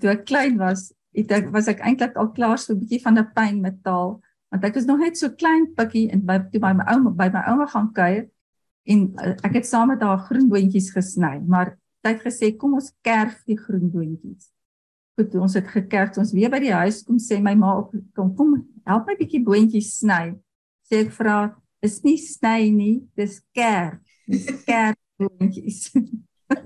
toe 0.00 0.10
ek 0.10 0.24
klein 0.26 0.58
was, 0.58 0.92
het 1.14 1.30
ek 1.30 1.50
was 1.54 1.68
ek 1.68 1.80
eintlik 1.80 2.16
al 2.16 2.32
klaar 2.32 2.58
so 2.58 2.74
'n 2.74 2.80
bietjie 2.80 3.02
van 3.02 3.18
'n 3.18 3.30
pyn 3.34 3.60
met 3.60 3.82
taal 3.82 4.20
want 4.50 4.64
ek 4.64 4.76
is 4.76 4.86
nog 4.86 4.98
net 4.98 5.16
so 5.18 5.30
klein 5.30 5.66
pikkie 5.74 6.10
en 6.14 6.20
by 6.26 6.38
toe 6.50 6.60
by 6.60 6.72
my 6.72 6.84
ouma 6.86 7.10
by 7.10 7.28
my 7.34 7.42
ouma 7.50 7.66
gaan 7.66 7.92
kuier 7.92 8.28
en 8.86 9.00
uh, 9.18 9.34
ek 9.42 9.58
het 9.58 9.66
saam 9.66 9.88
met 9.88 10.02
haar 10.04 10.20
groenboontjies 10.28 10.92
gesny, 10.94 11.40
maar 11.46 11.76
sy 12.04 12.12
het 12.12 12.22
gesê 12.22 12.52
kom 12.56 12.76
ons 12.76 12.92
kerf 13.02 13.40
die 13.48 13.56
groenboontjies. 13.56 14.50
Goed, 15.16 15.34
ons 15.40 15.54
het 15.54 15.68
gekerf. 15.70 16.18
Ons 16.18 16.34
weer 16.34 16.50
by 16.50 16.58
die 16.60 16.74
huis 16.74 17.02
kom 17.06 17.20
sê 17.22 17.38
my 17.40 17.54
ma 17.56 17.76
kom 18.14 18.34
kom 18.36 18.56
help 18.84 19.06
my 19.08 19.16
bietjie 19.16 19.42
boontjies 19.46 19.94
sny. 20.00 20.34
Sê 20.94 21.00
ek 21.02 21.14
vra 21.16 21.38
is 21.82 21.96
nie 22.06 22.20
sny 22.22 22.68
nie, 22.70 22.92
dis 23.18 23.40
kerf. 23.50 23.98
Dis 24.30 24.46
kerf 24.62 24.94
boontjies. 25.18 25.88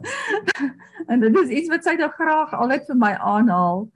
en 1.08 1.22
dit 1.22 1.38
is 1.40 1.54
iets 1.62 1.70
wat 1.72 1.86
sy 1.86 1.94
nou 1.96 2.10
graag 2.12 2.52
altyd 2.52 2.84
vir 2.90 2.98
my 3.00 3.14
aanhaal. 3.16 3.86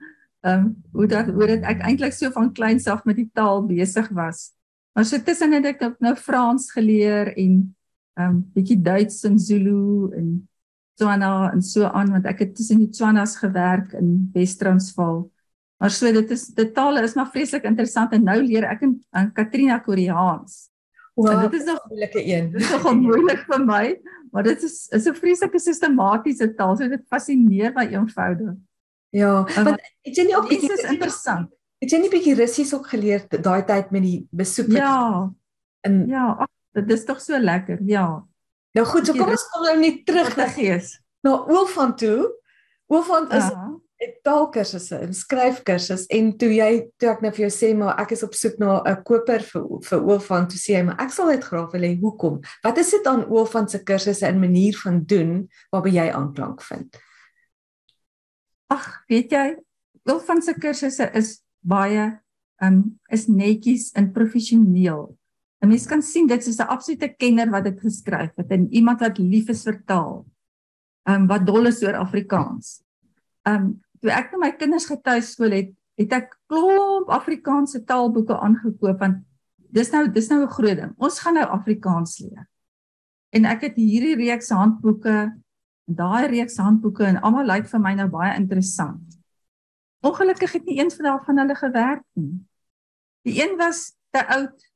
Ehm 0.41 0.63
um, 0.63 0.71
hoe 0.97 1.05
dat 1.11 1.29
hoe 1.29 1.51
dit 1.51 1.67
ek 1.69 1.83
eintlik 1.85 2.17
so 2.17 2.33
van 2.33 2.49
kleins 2.57 2.89
af 2.89 3.05
met 3.05 3.19
die 3.21 3.27
taal 3.37 3.61
besig 3.69 4.09
was. 4.17 4.49
Maar 4.97 5.05
so 5.05 5.21
tussen 5.21 5.53
het 5.53 5.69
ek 5.69 5.85
nou 6.01 6.15
Frans 6.17 6.65
geleer 6.73 7.29
en 7.37 7.53
ehm 8.17 8.31
um, 8.31 8.41
bietjie 8.57 8.81
Duits 8.81 9.21
en 9.29 9.37
Zulu 9.37 10.09
en 10.17 10.33
Tswana 10.97 11.51
en 11.53 11.61
so 11.61 11.85
aan 11.85 12.09
want 12.17 12.25
ek 12.25 12.41
het 12.41 12.57
tussen 12.57 12.81
die 12.81 12.89
Tswanas 12.89 13.37
gewerk 13.37 13.93
in 14.01 14.31
Wes-Transvaal. 14.33 15.27
Maar 15.83 15.91
so 15.91 16.11
dit 16.15 16.29
is 16.31 16.45
dit 16.55 16.69
tale 16.73 17.01
is 17.03 17.13
maar 17.13 17.27
vreeslik 17.27 17.65
interessant 17.67 18.13
en 18.15 18.21
nou 18.23 18.37
leer 18.39 18.63
ek 18.71 18.85
in, 18.87 18.93
in 19.19 19.31
Katrina 19.35 19.81
Koreaans. 19.83 20.69
Wow, 21.19 21.41
dit 21.41 21.59
is 21.59 21.65
nog 21.67 21.81
'n 21.83 21.89
moeilike 21.91 22.21
een. 22.23 22.51
Dit 22.51 22.61
is 22.61 22.69
nogal 22.71 22.95
moeilik 22.95 23.41
vir 23.49 23.65
my, 23.65 23.99
maar 24.31 24.47
dit 24.47 24.63
is 24.63 24.87
is 24.95 25.09
'n 25.11 25.13
vreeslike 25.17 25.59
sistematiese 25.59 26.53
taal. 26.55 26.77
So 26.77 26.87
dit 26.87 27.03
fascineer 27.11 27.75
my 27.75 27.85
eenvoudig. 27.91 28.55
Ja, 29.09 29.43
want 29.43 29.81
het 30.07 30.15
jy 30.15 30.23
nie 30.23 30.37
ook 30.37 30.49
iets 30.49 30.71
is 30.71 30.87
interessant. 30.87 31.51
Het 31.83 31.91
jy 31.91 31.99
nie 31.99 32.09
bietjie 32.09 32.35
Russies 32.35 32.73
ook 32.73 32.87
geleer 32.87 33.27
daai 33.27 33.63
tyd 33.67 33.91
met 33.91 34.01
die 34.01 34.27
besoek 34.31 34.71
Ja. 34.71 35.33
En 35.83 36.07
ja, 36.07 36.31
ach, 36.39 36.53
dit 36.71 36.91
is 36.91 37.05
tog 37.05 37.21
so 37.21 37.39
lekker. 37.39 37.79
Ja. 37.85 38.25
Nou 38.71 38.87
goed, 38.87 39.05
so 39.05 39.11
kom 39.11 39.29
ons 39.29 39.49
kom 39.51 39.63
nou 39.67 39.79
net 39.79 40.05
terug 40.05 40.35
na 40.35 40.47
gees. 40.47 41.01
Nou 41.21 41.43
Oofan 41.51 41.95
toe. 41.95 42.31
Oofan 42.87 43.31
is 43.31 43.51
ja. 43.51 43.67
'n 43.67 43.81
taalkursusse, 44.23 44.99
'n 45.01 45.13
skryfkursus 45.13 46.05
en 46.09 46.31
toe 46.37 46.49
jy 46.49 46.89
toe 46.99 47.09
ek 47.09 47.21
nou 47.21 47.31
vir 47.31 47.49
jou 47.49 47.53
sê 47.53 47.73
maar 47.77 47.99
ek 47.99 48.11
is 48.11 48.23
op 48.23 48.33
soek 48.33 48.59
na 48.59 48.81
'n 48.85 49.03
koper 49.03 49.41
vir 49.41 49.63
vir 49.89 49.99
Oofan 49.99 50.47
toe 50.47 50.57
sê 50.57 50.75
hy 50.77 50.83
maar 50.83 51.01
ek 51.01 51.11
sal 51.11 51.27
dit 51.27 51.43
graag 51.43 51.71
wil 51.71 51.81
hê. 51.81 51.99
Hoekom? 51.99 52.41
Wat 52.63 52.77
is 52.77 52.91
dit 52.91 53.07
aan 53.07 53.25
Oofan 53.29 53.67
se 53.67 53.83
kursusse 53.83 54.27
en 54.27 54.39
manier 54.39 54.73
van 54.83 55.03
doen 55.05 55.49
waarby 55.71 55.89
jy 55.89 56.09
aanklank 56.09 56.61
vind? 56.61 56.97
Ag, 58.69 59.03
weet 59.09 59.31
jy, 59.31 59.55
Oofan 60.05 60.41
se 60.41 60.53
kursusse 60.53 61.11
is 61.13 61.41
baie 61.61 62.19
um 62.61 62.99
is 63.11 63.27
netjies 63.27 63.91
en 63.95 64.11
professioneel. 64.11 65.15
'n 65.63 65.67
Mens 65.67 65.87
kan 65.87 66.01
sien 66.01 66.27
dit 66.27 66.47
is 66.47 66.59
'n 66.59 66.67
absolute 66.67 67.15
kenner 67.17 67.49
wat 67.49 67.63
dit 67.63 67.79
geskryf 67.79 68.35
het 68.35 68.51
en 68.51 68.67
iemand 68.73 68.99
wat 68.99 69.17
lief 69.17 69.49
is 69.49 69.63
vir 69.63 69.81
taal. 69.85 70.25
Um 71.07 71.27
wat 71.27 71.45
dol 71.45 71.67
is 71.67 71.83
oor 71.83 71.95
Afrikaans. 71.95 72.83
Um 73.45 73.82
toe 74.03 74.11
ek 74.11 74.33
met 74.33 74.41
my 74.41 74.51
kinders 74.59 74.89
getuiskool 74.89 75.55
het, 75.55 75.69
het 75.99 76.15
ek 76.17 76.33
klomp 76.51 77.11
Afrikaanse 77.13 77.83
taalboeke 77.87 78.35
aangekoop 78.35 78.99
want 78.99 79.21
dis 79.73 79.91
nou 79.93 80.07
dis 80.11 80.27
nou 80.29 80.43
'n 80.43 80.55
groot 80.57 80.77
ding. 80.77 80.93
Ons 80.97 81.19
gaan 81.19 81.33
nou 81.39 81.45
Afrikaans 81.45 82.19
leer. 82.19 82.47
En 83.31 83.45
ek 83.45 83.61
het 83.61 83.75
hierdie 83.75 84.15
reeks 84.15 84.49
handboeke 84.49 85.31
daai 85.85 86.27
reeks 86.27 86.57
handboeke 86.57 87.05
en 87.05 87.19
almal 87.21 87.47
lyk 87.47 87.67
vir 87.67 87.79
my 87.79 87.93
nou 87.93 88.07
baie 88.11 88.35
interessant. 88.37 89.19
Ongelukkig 90.03 90.51
het 90.51 90.65
nie 90.65 90.79
een 90.79 90.91
van 90.91 91.37
hulle 91.37 91.55
gewerk 91.55 92.03
nie. 92.13 92.39
Die 93.23 93.41
een 93.41 93.57
was 93.57 93.93
te 94.11 94.23
oud 94.27 94.71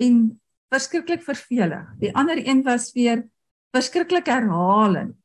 en 0.00 0.40
verskriklik 0.72 1.22
vervelig. 1.22 1.88
Die 2.00 2.14
ander 2.16 2.38
een 2.40 2.62
was 2.62 2.92
weer 2.92 3.28
verskriklik 3.72 4.26
herhalend. 4.26 5.17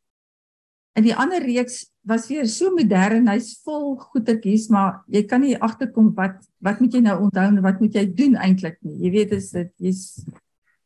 En 0.94 1.06
die 1.06 1.16
ander 1.18 1.42
reeks 1.42 1.88
was 2.06 2.28
weer 2.30 2.46
so 2.50 2.70
modern, 2.76 3.30
hy's 3.32 3.56
vol 3.66 3.96
goetertjies, 4.12 4.68
maar 4.74 5.02
jy 5.10 5.24
kan 5.30 5.42
nie 5.42 5.56
agterkom 5.58 6.12
wat 6.18 6.44
wat 6.64 6.82
moet 6.84 6.94
jy 6.94 7.02
nou 7.06 7.16
onthou 7.26 7.46
en 7.48 7.62
wat 7.66 7.80
moet 7.82 7.96
jy 7.98 8.06
doen 8.14 8.38
eintlik 8.38 8.78
nie. 8.86 9.00
Jy 9.06 9.14
weet 9.16 9.34
is 9.40 9.50
dit 9.56 9.72
jy's 9.88 10.04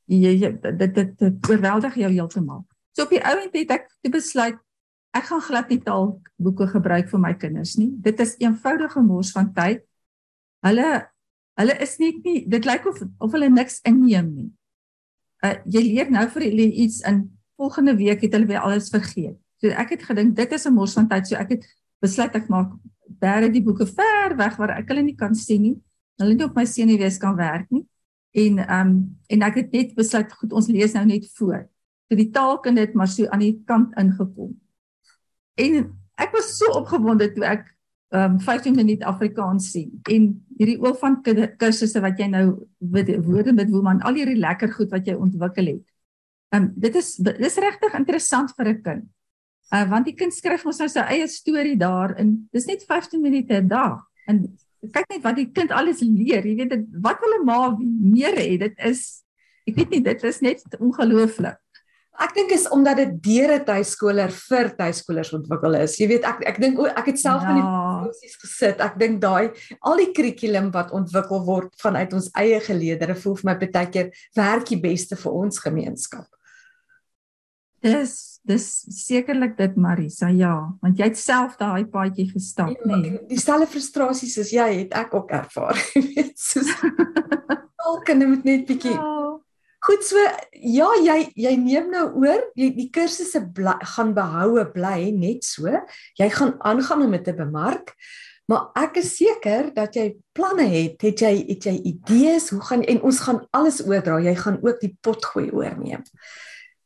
jy, 0.08 0.32
jy 0.32 0.54
dit 0.64 0.96
dit, 0.96 1.12
dit 1.20 1.52
oorweldig 1.52 2.00
jou 2.00 2.14
heeltemal. 2.14 2.64
So 2.96 3.04
op 3.06 3.12
die 3.14 3.22
ou 3.22 3.36
end 3.42 3.60
het 3.60 3.76
ek 3.76 3.92
te 4.02 4.14
besluit 4.14 4.58
ek 5.18 5.28
gaan 5.32 5.42
glad 5.42 5.70
nie 5.74 5.82
taalboeke 5.82 6.68
gebruik 6.70 7.08
vir 7.10 7.22
my 7.22 7.34
kinders 7.40 7.76
nie. 7.80 7.90
Dit 8.06 8.20
is 8.24 8.36
eenvoudige 8.44 9.02
mors 9.04 9.34
van 9.36 9.52
tyd. 9.56 9.84
Hulle 10.66 11.08
Hulle 11.58 11.74
is 11.82 11.96
net 11.98 12.22
nie 12.22 12.44
dit 12.46 12.68
lyk 12.70 12.86
of 12.86 13.00
of 13.02 13.34
hulle 13.34 13.50
niks 13.50 13.80
inneem 13.90 14.30
nie. 14.30 14.50
Uh 15.46 15.56
jy 15.66 15.82
leer 15.88 16.12
nou 16.14 16.28
vir 16.36 16.46
hulle 16.46 16.68
iets 16.86 17.02
in 17.10 17.24
volgende 17.58 17.96
week 17.98 18.22
het 18.22 18.38
hulle 18.38 18.50
weer 18.50 18.62
alles 18.62 18.92
vergeet. 18.94 19.40
So 19.62 19.74
ek 19.74 19.96
het 19.96 20.04
gedink 20.06 20.36
dit 20.36 20.52
is 20.52 20.66
'n 20.66 20.74
mors 20.74 20.94
van 20.94 21.08
tyd. 21.08 21.28
So 21.28 21.36
ek 21.36 21.50
het 21.50 21.66
besluit 22.02 22.36
ek 22.36 22.50
maak 22.50 22.72
bere 23.20 23.50
die 23.50 23.64
boeke 23.64 23.86
ver 23.86 24.36
weg 24.38 24.58
waar 24.58 24.78
ek 24.78 24.90
hulle 24.90 25.04
nie 25.04 25.16
kan 25.16 25.36
sien 25.36 25.62
nie. 25.62 25.78
Hulle 26.22 26.36
nie 26.36 26.46
op 26.46 26.56
my 26.56 26.66
senuwees 26.66 27.18
kan 27.18 27.36
werk 27.36 27.70
nie. 27.72 27.86
En 28.32 28.60
ehm 28.60 28.88
um, 28.88 29.18
en 29.28 29.42
ek 29.42 29.56
het 29.56 29.72
net 29.72 29.96
besluit 29.96 30.32
goed 30.34 30.54
ons 30.54 30.68
lees 30.68 30.94
nou 30.94 31.06
net 31.06 31.26
voor. 31.38 31.68
So 32.10 32.16
die 32.16 32.30
taalkind 32.32 32.78
het 32.78 32.94
maar 32.94 33.08
so 33.08 33.28
aan 33.28 33.40
die 33.40 33.62
kant 33.66 33.96
ingekom. 33.98 34.54
En 35.56 35.92
ek 36.16 36.32
was 36.32 36.58
so 36.58 36.72
opgewonde 36.78 37.32
toe 37.34 37.46
ek 37.46 37.66
ehm 38.14 38.38
um, 38.38 38.40
15 38.40 38.76
minute 38.76 39.06
Afrikaans 39.06 39.72
sien 39.72 40.00
en 40.10 40.30
hierdie 40.58 40.78
oor 40.80 40.96
van 40.96 41.20
kursusse 41.60 42.00
wat 42.02 42.20
jy 42.20 42.30
nou 42.32 42.46
woorde 42.80 43.54
met 43.54 43.70
woman 43.70 44.00
al 44.02 44.16
hierdie 44.16 44.40
lekker 44.40 44.72
goed 44.74 44.94
wat 44.94 45.08
jy 45.08 45.18
ontwikkel 45.18 45.74
het. 45.74 45.86
Ehm 46.54 46.70
um, 46.70 46.74
dit 46.76 46.96
is 46.96 47.16
dis 47.18 47.62
regtig 47.66 47.94
interessant 48.00 48.54
vir 48.56 48.70
'n 48.74 48.82
kind. 48.82 49.06
Uh 49.74 49.84
want 49.92 50.08
die 50.08 50.16
kind 50.16 50.34
skryf 50.34 50.66
ons 50.66 50.80
nou 50.80 50.88
sy 50.88 51.04
eie 51.12 51.28
storie 51.28 51.76
daar 51.80 52.16
en 52.16 52.48
dis 52.56 52.68
net 52.70 52.86
15 52.88 53.22
minute 53.22 53.54
'n 53.54 53.68
dag. 53.68 54.00
En 54.28 54.46
kyk 54.94 55.08
net 55.10 55.24
wat 55.24 55.36
die 55.36 55.52
kind 55.52 55.72
alles 55.72 56.02
leer. 56.02 56.46
Jy 56.46 56.56
weet 56.56 56.70
dit 56.70 56.86
wat 57.04 57.20
hulle 57.24 57.44
ma 57.44 57.76
meer 57.80 58.36
het. 58.36 58.60
Dit 58.60 58.76
is 58.80 59.24
ek 59.68 59.76
weet 59.76 59.90
nie 59.90 60.04
dit 60.04 60.24
is 60.24 60.40
net 60.42 60.64
ongelooflik. 60.80 61.60
Ek 62.18 62.32
dink 62.34 62.50
is 62.56 62.66
omdat 62.74 62.98
dit 62.98 63.12
deur 63.22 63.52
'n 63.60 63.66
tuiskooler 63.66 64.32
vir 64.32 64.72
tuiskolers 64.76 65.34
ontwikkel 65.34 65.76
is. 65.76 66.00
Jy 66.00 66.08
weet 66.08 66.24
ek 66.26 66.48
ek 66.48 66.62
dink 66.62 66.80
ek 66.80 67.06
het 67.06 67.20
self 67.20 67.44
ja. 67.44 67.50
in 67.50 67.60
die 67.60 67.68
proses 67.68 68.38
gesit. 68.42 68.80
Ek 68.82 68.98
dink 68.98 69.22
daai 69.22 69.52
al 69.82 69.98
die 69.98 70.12
kurrikulum 70.14 70.72
wat 70.72 70.92
ontwikkel 70.92 71.46
word 71.46 71.76
vanuit 71.78 72.14
ons 72.14 72.32
eie 72.34 72.60
geleerdere 72.60 73.16
voel 73.16 73.36
vir 73.36 73.46
my 73.52 73.56
baie 73.60 73.92
keer 73.92 74.10
werk 74.36 74.66
die 74.66 74.82
beste 74.82 75.16
vir 75.16 75.32
ons 75.32 75.60
gemeenskap. 75.60 76.26
Dis 77.82 78.37
dis 78.48 78.66
sekerlik 79.04 79.58
dit 79.60 79.76
Marisa, 79.76 80.32
ja, 80.34 80.56
want 80.82 81.00
jy 81.00 81.12
het 81.12 81.20
self 81.20 81.58
daai 81.60 81.86
paadjie 81.92 82.30
gestap, 82.32 82.74
ja, 82.74 82.90
nê. 82.90 83.02
Nee. 83.04 83.22
Dieselfde 83.30 83.70
frustrasies 83.72 84.38
soos 84.38 84.54
jy 84.56 84.68
het 84.84 84.96
ek 84.98 85.14
ook 85.18 85.34
ervaar, 85.36 85.80
weet, 86.10 86.34
soos 86.40 86.72
alkene 87.88 88.28
moet 88.30 88.48
net 88.48 88.68
bietjie 88.70 88.96
ja. 88.96 89.14
Goed 89.88 90.04
so 90.04 90.20
ja 90.52 90.88
jy 91.00 91.18
jy 91.38 91.52
neem 91.62 91.92
nou 91.94 92.08
oor 92.24 92.42
jy 92.58 92.72
die 92.76 92.90
kursusse 92.94 93.44
gaan 93.94 94.14
behoue 94.18 94.66
bly 94.74 95.12
net 95.16 95.46
so 95.48 95.70
jy 96.20 96.30
gaan 96.34 96.56
aangaan 96.66 97.06
om 97.06 97.14
dit 97.16 97.24
te 97.30 97.36
bemark 97.38 97.94
maar 98.52 98.72
ek 98.80 99.00
is 99.04 99.14
seker 99.20 99.70
dat 99.76 99.96
jy 99.96 100.10
planne 100.36 100.66
het 100.72 101.06
het 101.06 101.24
jy 101.24 101.32
het 101.54 101.70
jy 101.70 101.76
idees 101.94 102.50
hoe 102.52 102.62
gaan 102.72 102.84
en 102.84 103.04
ons 103.06 103.22
gaan 103.28 103.44
alles 103.56 103.80
oordra 103.86 104.18
jy 104.26 104.36
gaan 104.42 104.60
ook 104.66 104.82
die 104.82 104.96
pot 105.06 105.30
gooi 105.32 105.48
oorneem 105.54 106.04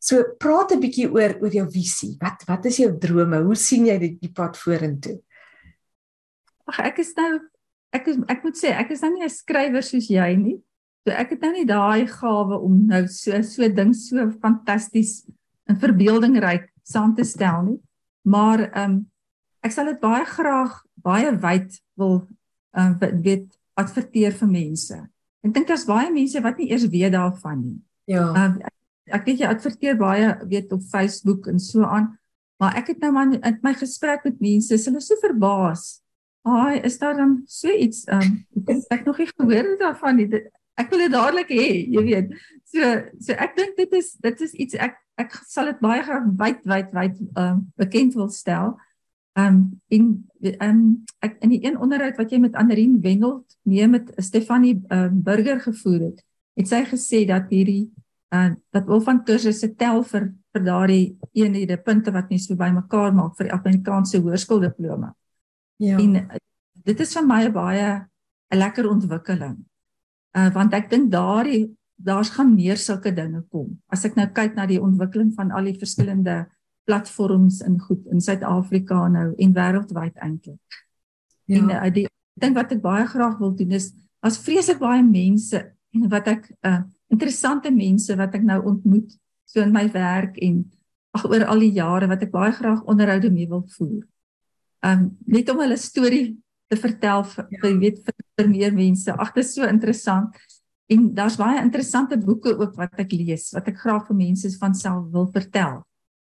so 0.01 0.23
praat 0.41 0.73
'n 0.73 0.81
bietjie 0.81 1.07
oor 1.11 1.37
oor 1.41 1.53
jou 1.53 1.67
visie 1.69 2.15
wat 2.21 2.43
wat 2.49 2.65
is 2.65 2.81
jou 2.81 2.91
drome 2.97 3.43
hoe 3.45 3.55
sien 3.55 3.85
jy 3.85 3.97
die, 4.01 4.15
die 4.21 4.33
pad 4.33 4.57
vorentoe 4.57 5.19
ag 6.65 6.79
ek 6.91 6.99
is 7.05 7.13
nou 7.15 7.39
ek 7.91 8.07
is, 8.07 8.17
ek 8.27 8.43
moet 8.43 8.57
sê 8.57 8.73
ek 8.73 8.91
is 8.91 9.01
nou 9.01 9.13
nie 9.13 9.23
'n 9.23 9.29
skrywer 9.29 9.83
soos 9.83 10.09
jy 10.09 10.35
nie 10.35 10.59
So 11.01 11.13
ek 11.17 11.33
het 11.33 11.41
nou 11.41 11.51
nie 11.55 11.65
daai 11.65 12.05
gawe 12.09 12.57
om 12.61 12.83
nou 12.89 13.05
so 13.09 13.39
so 13.41 13.65
ding 13.73 13.93
so 13.97 14.27
fantasties 14.43 15.23
en 15.69 15.79
verbeeldingryk 15.81 16.67
saam 16.85 17.15
te 17.17 17.25
stel 17.25 17.63
nie. 17.65 17.79
Maar 18.29 18.67
ehm 18.67 18.83
um, 18.83 18.99
ek 19.65 19.73
sal 19.73 19.89
dit 19.89 19.97
baie 20.01 20.25
graag 20.25 20.77
baie 21.01 21.31
wyd 21.41 21.79
wil 21.97 22.21
ehm 22.77 22.93
uh, 23.01 23.09
weet 23.25 23.47
adverteer 23.81 24.37
vir 24.37 24.51
mense. 24.51 24.99
Ek 25.41 25.55
dink 25.55 25.71
daar's 25.71 25.87
baie 25.89 26.11
mense 26.13 26.41
wat 26.45 26.61
nie 26.61 26.69
eers 26.69 26.85
weet 26.85 27.15
daarvan 27.17 27.65
nie. 27.65 27.79
Ja. 28.05 28.27
Ehm 28.29 28.61
uh, 28.61 28.69
ek, 28.69 28.77
ek 29.13 29.25
weet 29.27 29.43
jy 29.43 29.49
adverteer 29.51 29.97
baie 29.99 30.33
weet 30.49 30.71
op 30.75 30.83
Facebook 30.91 31.47
en 31.51 31.59
so 31.59 31.83
aan. 31.83 32.11
Maar 32.61 32.77
ek 32.77 32.93
het 32.93 33.01
nou 33.01 33.11
maar 33.15 33.33
in 33.33 33.59
my 33.63 33.73
gesprek 33.73 34.23
met 34.27 34.39
mense, 34.39 34.77
hulle 34.77 35.01
is 35.01 35.07
so 35.09 35.17
verbaas. 35.21 35.85
Ai, 36.45 36.79
is 36.85 36.97
daar 37.01 37.17
dan 37.17 37.41
so 37.45 37.69
iets 37.69 38.03
ehm 38.09 38.45
um, 38.65 38.81
ek 38.89 39.05
nog 39.05 39.17
nie 39.17 39.29
gehoor 39.29 39.75
daarvan 39.77 40.15
nie. 40.17 40.27
Ek 40.77 40.89
wil 40.89 41.03
dit 41.03 41.13
dadelik 41.13 41.49
hê, 41.53 41.67
jy 41.93 42.03
weet. 42.05 42.31
So 42.69 42.91
so 43.19 43.37
ek 43.37 43.55
dink 43.57 43.75
dit 43.77 43.93
is 43.97 44.13
dit 44.21 44.41
is 44.41 44.53
iets 44.53 44.77
ek 44.77 44.97
ek 45.21 45.35
sal 45.49 45.69
dit 45.69 45.81
baie 45.83 46.01
graag 46.05 46.31
wyd 46.39 46.63
wyd 46.65 46.93
wyd 46.97 47.19
ehm 47.21 47.41
uh, 47.41 47.59
bekend 47.81 48.17
wil 48.17 48.29
stel. 48.33 48.77
Ehm 49.37 49.47
um, 49.47 49.59
in 49.87 50.07
ehm 50.41 50.69
um, 50.69 50.81
ek 51.21 51.37
in 51.45 51.53
die 51.53 51.61
een 51.65 51.77
onderhoud 51.77 52.17
wat 52.17 52.33
jy 52.33 52.41
met 52.41 52.57
Anderien 52.57 52.97
Wendel 53.01 53.43
nee 53.63 53.87
met 53.87 54.09
Stefanie 54.17 54.79
ehm 54.87 55.03
um, 55.03 55.21
Burger 55.21 55.61
gevoer 55.61 56.09
het, 56.09 56.25
het 56.57 56.67
sy 56.67 56.81
gesê 56.89 57.25
dat 57.25 57.53
hierdie 57.53 57.91
uh 58.31 58.51
dat 58.71 58.85
wil 58.87 59.01
van 59.01 59.23
kursusse 59.27 59.73
tel 59.75 60.03
vir 60.03 60.29
vir 60.53 60.63
daardie 60.63 61.17
eenhede 61.33 61.77
punte 61.77 62.11
wat 62.11 62.29
mense 62.29 62.47
so 62.47 62.55
bymekaar 62.55 63.13
maak 63.15 63.35
vir 63.37 63.49
die 63.49 63.55
Afrikaanse 63.55 64.21
hoërskooldiploma. 64.23 65.11
Ja. 65.83 65.97
En 65.99 66.15
uh, 66.15 66.39
dit 66.85 66.99
is 66.99 67.13
vir 67.17 67.27
my 67.27 67.43
baie 67.51 67.89
'n 68.51 68.57
lekker 68.57 68.89
ontwikkeling. 68.89 69.57
Uh 70.37 70.49
want 70.53 70.73
ek 70.73 70.89
dink 70.89 71.11
daardie 71.11 71.71
daar's 71.95 72.29
gaan 72.29 72.55
meer 72.55 72.77
sulke 72.77 73.13
dinge 73.13 73.43
kom. 73.49 73.79
As 73.87 74.05
ek 74.05 74.15
nou 74.15 74.27
kyk 74.27 74.55
na 74.55 74.65
die 74.65 74.81
ontwikkeling 74.81 75.33
van 75.35 75.51
al 75.51 75.69
die 75.69 75.77
verskillende 75.77 76.47
platforms 76.89 77.61
in 77.61 77.79
goed 77.79 78.05
in 78.11 78.21
Suid-Afrika 78.21 79.07
nou 79.07 79.33
en 79.37 79.53
wêreldwyd 79.53 80.17
eintlik. 80.17 80.79
Ja. 81.45 81.57
En 81.57 81.69
uh, 81.69 81.93
die 81.93 82.07
ding 82.41 82.55
wat 82.55 82.71
ek 82.71 82.81
baie 82.81 83.05
graag 83.05 83.37
wil 83.39 83.53
doen 83.55 83.71
is 83.77 83.91
as 84.25 84.39
vreeslik 84.41 84.79
baie 84.79 85.03
mense 85.03 85.61
en 85.93 86.09
wat 86.09 86.27
ek 86.27 86.49
uh 86.65 86.81
interessante 87.11 87.71
mense 87.73 88.15
wat 88.17 88.37
ek 88.37 88.45
nou 88.47 88.61
ontmoet 88.71 89.11
so 89.49 89.61
in 89.63 89.73
my 89.75 89.87
werk 89.91 90.37
en 90.41 90.63
ag 91.17 91.27
oor 91.27 91.43
al 91.51 91.63
die 91.63 91.73
jare 91.75 92.07
wat 92.07 92.23
ek 92.23 92.31
baie 92.31 92.53
graag 92.55 92.85
onderhoude 92.89 93.31
mee 93.33 93.49
wil 93.51 93.65
voer. 93.75 94.05
Um 94.87 95.11
net 95.27 95.51
om 95.51 95.59
hulle 95.61 95.77
storie 95.77 96.37
te 96.71 96.79
vertel 96.79 97.25
vir 97.27 97.47
ja. 97.51 97.73
weet 97.83 97.99
vir, 98.05 98.15
vir 98.39 98.49
meer 98.49 98.75
mense. 98.75 99.11
Ag 99.11 99.33
dit 99.35 99.43
is 99.43 99.53
so 99.57 99.67
interessant. 99.67 100.37
En 100.91 101.09
daar's 101.15 101.37
baie 101.39 101.59
interessante 101.59 102.17
boeke 102.19 102.55
ook 102.55 102.77
wat 102.79 102.99
ek 103.03 103.11
lees 103.15 103.49
wat 103.55 103.67
ek 103.71 103.81
graag 103.83 104.07
vir 104.07 104.19
mense 104.23 104.51
van 104.61 104.75
self 104.75 105.09
wil 105.11 105.27
vertel. 105.35 105.81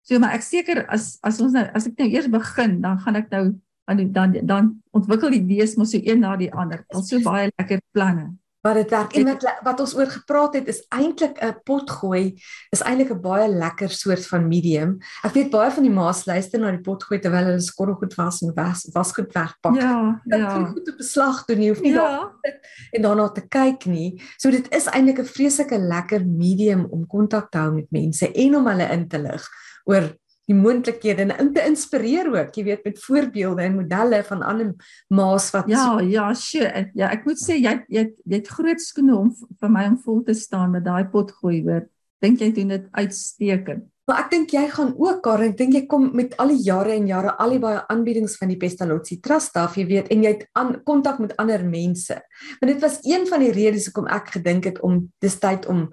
So 0.08 0.18
maar 0.18 0.38
ek 0.38 0.46
seker 0.46 0.86
as 0.88 1.18
as 1.22 1.40
ons 1.44 1.52
nou 1.56 1.66
as 1.76 1.86
ek 1.90 2.00
nou 2.00 2.08
eers 2.08 2.32
begin, 2.32 2.80
dan 2.80 2.98
gaan 3.04 3.20
ek 3.20 3.28
nou 3.30 3.44
dan 3.86 4.12
dan, 4.14 4.38
dan 4.48 4.68
ontwikkel 4.96 5.34
die 5.34 5.44
wees 5.52 5.76
mos 5.76 5.92
so 5.92 6.00
een 6.00 6.24
na 6.24 6.32
die 6.40 6.52
ander. 6.52 6.86
Al 6.94 7.04
so 7.04 7.20
baie 7.20 7.50
lekker 7.52 7.84
planne 7.92 8.32
wat 8.62 8.78
dit 8.78 8.90
werk 8.90 9.16
en 9.18 9.26
wat 9.26 9.44
wat 9.66 9.80
ons 9.82 9.94
oor 9.98 10.10
gepraat 10.10 10.54
het 10.54 10.68
is 10.70 10.82
eintlik 10.94 11.38
'n 11.42 11.56
potgooi 11.66 12.38
is 12.70 12.82
eintlik 12.82 13.10
'n 13.10 13.20
baie 13.20 13.48
lekker 13.48 13.90
soort 13.90 14.26
van 14.26 14.48
medium. 14.48 14.98
Ek 15.24 15.34
weet 15.34 15.50
baie 15.50 15.70
van 15.70 15.82
die 15.82 15.92
ma's 15.92 16.24
luister 16.26 16.60
na 16.60 16.70
die 16.70 16.80
potgooi 16.80 17.18
terwyl 17.20 17.44
hulle 17.44 17.60
skorrel 17.60 17.94
goed 17.94 18.14
was 18.14 18.42
en 18.42 18.54
was 18.54 18.88
was 18.92 19.12
goed 19.12 19.32
wegpak. 19.32 19.74
Ja, 19.74 20.22
ja. 20.24 20.58
Dit 20.58 20.68
goed 20.68 20.88
op 20.88 20.96
beslag 20.96 21.44
doen 21.44 21.58
nie 21.58 21.68
hoef 21.68 21.80
nie 21.80 21.92
ja. 21.92 22.02
daar 22.02 22.60
en 22.90 23.02
daarna 23.02 23.28
te 23.28 23.46
kyk 23.48 23.86
nie. 23.86 24.22
So 24.36 24.50
dit 24.50 24.74
is 24.74 24.86
eintlik 24.86 25.18
'n 25.18 25.24
vreeslike 25.24 25.78
lekker 25.78 26.26
medium 26.26 26.86
om 26.90 27.06
kontak 27.06 27.50
te 27.50 27.58
hou 27.58 27.72
met 27.74 27.90
mense 27.90 28.32
en 28.32 28.56
om 28.56 28.66
hulle 28.66 28.90
in 28.90 29.08
te 29.08 29.18
lig 29.18 29.48
oor 29.84 30.21
die 30.50 30.56
moontlikhede 30.58 31.28
en 31.30 31.52
te 31.54 31.62
inspireer 31.68 32.30
ook, 32.32 32.56
jy 32.56 32.64
weet 32.66 32.84
met 32.88 32.98
voorbeelde 33.04 33.62
en 33.62 33.78
modelle 33.78 34.22
van 34.26 34.42
ander 34.42 34.72
ma's 35.14 35.50
wat 35.54 35.70
Ja, 35.70 35.84
so 35.86 36.04
ja, 36.06 36.26
sure. 36.34 36.86
Ja, 36.98 37.12
ek 37.14 37.26
moet 37.28 37.40
sê 37.40 37.60
jy 37.60 37.76
jy 37.88 38.08
jy 38.24 38.40
het 38.40 38.50
groot 38.50 38.82
skoene 38.82 39.16
om 39.16 39.30
vir 39.32 39.72
my 39.72 39.86
om 39.92 40.00
vol 40.02 40.22
te 40.26 40.34
staan 40.34 40.74
met 40.74 40.86
daai 40.88 41.06
pot 41.12 41.30
gooi 41.38 41.62
hoor. 41.62 41.86
Dink 42.22 42.42
jy 42.42 42.52
doen 42.54 42.74
dit 42.74 42.86
uitstekend? 42.92 43.88
Maar 44.10 44.24
ek 44.24 44.32
dink 44.32 44.50
jy 44.50 44.64
gaan 44.66 44.90
ook 44.98 45.20
Karen, 45.22 45.52
ek 45.52 45.58
dink 45.60 45.76
jy 45.76 45.84
kom 45.86 46.08
met 46.18 46.34
al 46.42 46.50
die 46.50 46.64
jare 46.66 46.96
en 46.96 47.06
jare 47.06 47.36
al 47.40 47.54
die 47.54 47.60
baie 47.62 47.84
aanbiedings 47.92 48.34
van 48.40 48.50
die 48.50 48.58
Pestalozzi 48.58 49.20
Trust 49.22 49.54
af, 49.60 49.76
jy 49.78 49.84
weet, 49.86 50.10
en 50.10 50.24
jy 50.26 50.32
het 50.34 50.42
aan 50.58 50.72
kontak 50.82 51.20
met 51.22 51.36
ander 51.38 51.62
mense. 51.62 52.18
Maar 52.58 52.72
dit 52.72 52.82
was 52.82 52.98
een 53.06 53.28
van 53.30 53.44
die 53.46 53.52
redes 53.54 53.86
hoekom 53.88 54.10
ek 54.10 54.34
gedink 54.34 54.66
het 54.72 54.82
om 54.82 55.04
dis 55.22 55.38
tyd 55.38 55.70
om 55.70 55.86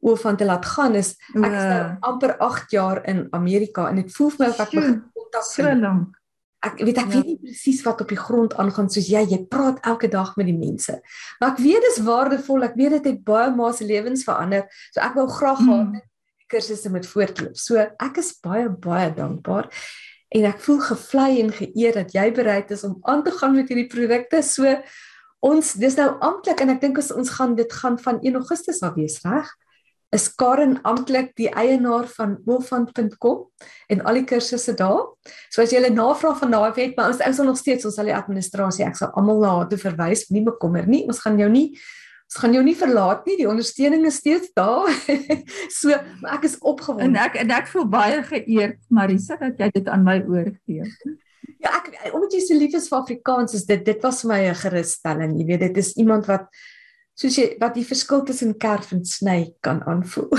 oor 0.00 0.18
van 0.18 0.36
te 0.36 0.46
laat 0.46 0.66
gaan 0.66 0.94
is 0.94 1.14
ek 1.34 1.48
is 1.48 1.64
nou 1.72 1.82
amper 2.10 2.36
8 2.44 2.70
jaar 2.76 3.02
in 3.10 3.26
Amerika 3.36 3.88
en 3.90 4.02
dit 4.02 4.14
voel 4.14 4.30
vir 4.34 4.44
my 4.44 4.50
of 4.52 4.62
ek 4.66 4.76
begin 4.76 4.96
kontak 5.16 5.48
so 5.50 5.74
lank. 5.82 6.14
Ek 6.66 6.80
weet 6.82 6.98
ek 6.98 7.06
ja. 7.06 7.14
weet 7.14 7.26
nie 7.30 7.38
presies 7.38 7.84
wat 7.86 8.00
op 8.02 8.10
die 8.10 8.18
grond 8.18 8.56
aangaan 8.58 8.88
soos 8.90 9.06
jy 9.06 9.22
jy 9.30 9.38
praat 9.50 9.78
elke 9.86 10.10
dag 10.10 10.34
met 10.36 10.48
die 10.50 10.58
mense. 10.58 10.96
Maar 11.38 11.52
ek 11.54 11.62
weet 11.62 11.86
dis 11.86 12.00
waardevol. 12.06 12.66
Ek 12.66 12.74
weet 12.78 12.96
dit 12.98 13.10
het 13.12 13.20
baie 13.26 13.52
ma 13.54 13.70
se 13.72 13.86
lewens 13.86 14.24
verander. 14.26 14.66
So 14.90 15.02
ek 15.04 15.14
wou 15.18 15.28
graag 15.30 15.62
hmm. 15.62 15.92
gehad 15.92 16.06
kursusse 16.48 16.90
met 16.90 17.06
voortloop. 17.06 17.58
So 17.60 17.78
ek 17.78 18.18
is 18.22 18.32
baie 18.42 18.68
baie 18.72 19.10
dankbaar 19.14 19.68
en 20.34 20.48
ek 20.48 20.58
voel 20.64 20.80
gevlei 20.84 21.30
en 21.42 21.54
geëer 21.54 22.00
dat 22.02 22.12
jy 22.16 22.26
bereid 22.36 22.72
is 22.74 22.84
om 22.88 22.98
aan 23.08 23.22
te 23.24 23.32
gaan 23.36 23.54
met 23.56 23.70
hierdie 23.70 23.88
projekte. 23.92 24.42
So 24.44 24.74
ons 25.44 25.74
dis 25.78 25.96
nou 26.00 26.10
amptelik 26.24 26.64
en 26.64 26.74
ek 26.74 26.82
dink 26.82 26.98
ons 26.98 27.34
gaan 27.36 27.54
dit 27.58 27.78
gaan 27.80 28.00
van 28.02 28.18
1 28.24 28.40
Augustus 28.40 28.82
af 28.82 28.96
wees, 28.98 29.20
reg? 29.24 29.52
Is 30.14 30.28
Karen 30.34 30.78
amptelik 30.88 31.34
die 31.36 31.50
eienaar 31.52 32.06
van 32.16 32.38
wolfand.com 32.46 33.44
en 33.92 34.02
al 34.08 34.20
die 34.20 34.24
kursusse 34.24 34.72
daar. 34.78 35.04
So 35.50 35.62
as 35.62 35.72
jy 35.72 35.84
'n 35.84 35.94
navraag 35.94 36.38
van 36.38 36.50
daai 36.50 36.72
het, 36.74 36.96
maar 36.96 37.08
ons 37.08 37.20
ons 37.20 37.36
sal 37.36 37.44
nog 37.44 37.58
steeds 37.58 37.84
ons 37.84 37.94
sal 37.94 38.04
die 38.04 38.16
administrasie 38.16 38.86
ek 38.86 38.96
sal 38.96 39.12
almal 39.14 39.40
na 39.40 39.66
toe 39.66 39.78
verwys, 39.78 40.30
nie 40.30 40.44
bekommer 40.44 40.86
nie. 40.86 41.04
Ons 41.06 41.20
gaan 41.20 41.38
jou 41.38 41.48
nie 41.48 41.76
ons 42.28 42.42
gaan 42.42 42.52
jou 42.52 42.62
nie 42.62 42.76
verlaat 42.76 43.24
nie. 43.26 43.36
Die 43.36 43.48
ondersteuning 43.48 44.04
is 44.06 44.20
steeds 44.20 44.50
daar. 44.52 44.88
so, 45.78 45.88
maar 46.20 46.36
ek 46.36 46.44
is 46.44 46.58
opgewonde. 46.60 47.04
En 47.04 47.16
ek 47.16 47.38
en 47.40 47.50
ek 47.50 47.70
voel 47.72 47.86
baie 47.88 48.22
geëerd, 48.22 48.78
Marisa, 48.92 49.36
dat 49.40 49.56
jy 49.58 49.70
dit 49.72 49.88
aan 49.88 50.04
my 50.04 50.18
oorgee. 50.28 50.84
Ja, 51.58 51.72
ek 51.80 52.12
omdat 52.12 52.36
jy 52.36 52.42
so 52.44 52.58
lief 52.58 52.76
is 52.76 52.88
vir 52.88 52.98
Afrikaans, 53.00 53.54
is 53.56 53.64
dit 53.64 53.84
dit 53.84 54.04
was 54.04 54.20
vir 54.22 54.28
my 54.28 54.40
'n 54.50 54.60
gerusstelling. 54.60 55.38
Jy 55.40 55.46
weet, 55.46 55.60
dit 55.60 55.76
is 55.78 55.96
iemand 55.96 56.28
wat 56.28 56.52
soos 57.18 57.38
jy 57.38 57.48
wat 57.62 57.74
die 57.74 57.86
verskil 57.86 58.22
tussen 58.26 58.54
kerf 58.62 58.92
en 58.94 59.04
sny 59.06 59.54
kan 59.66 59.82
aanvoel. 59.90 60.30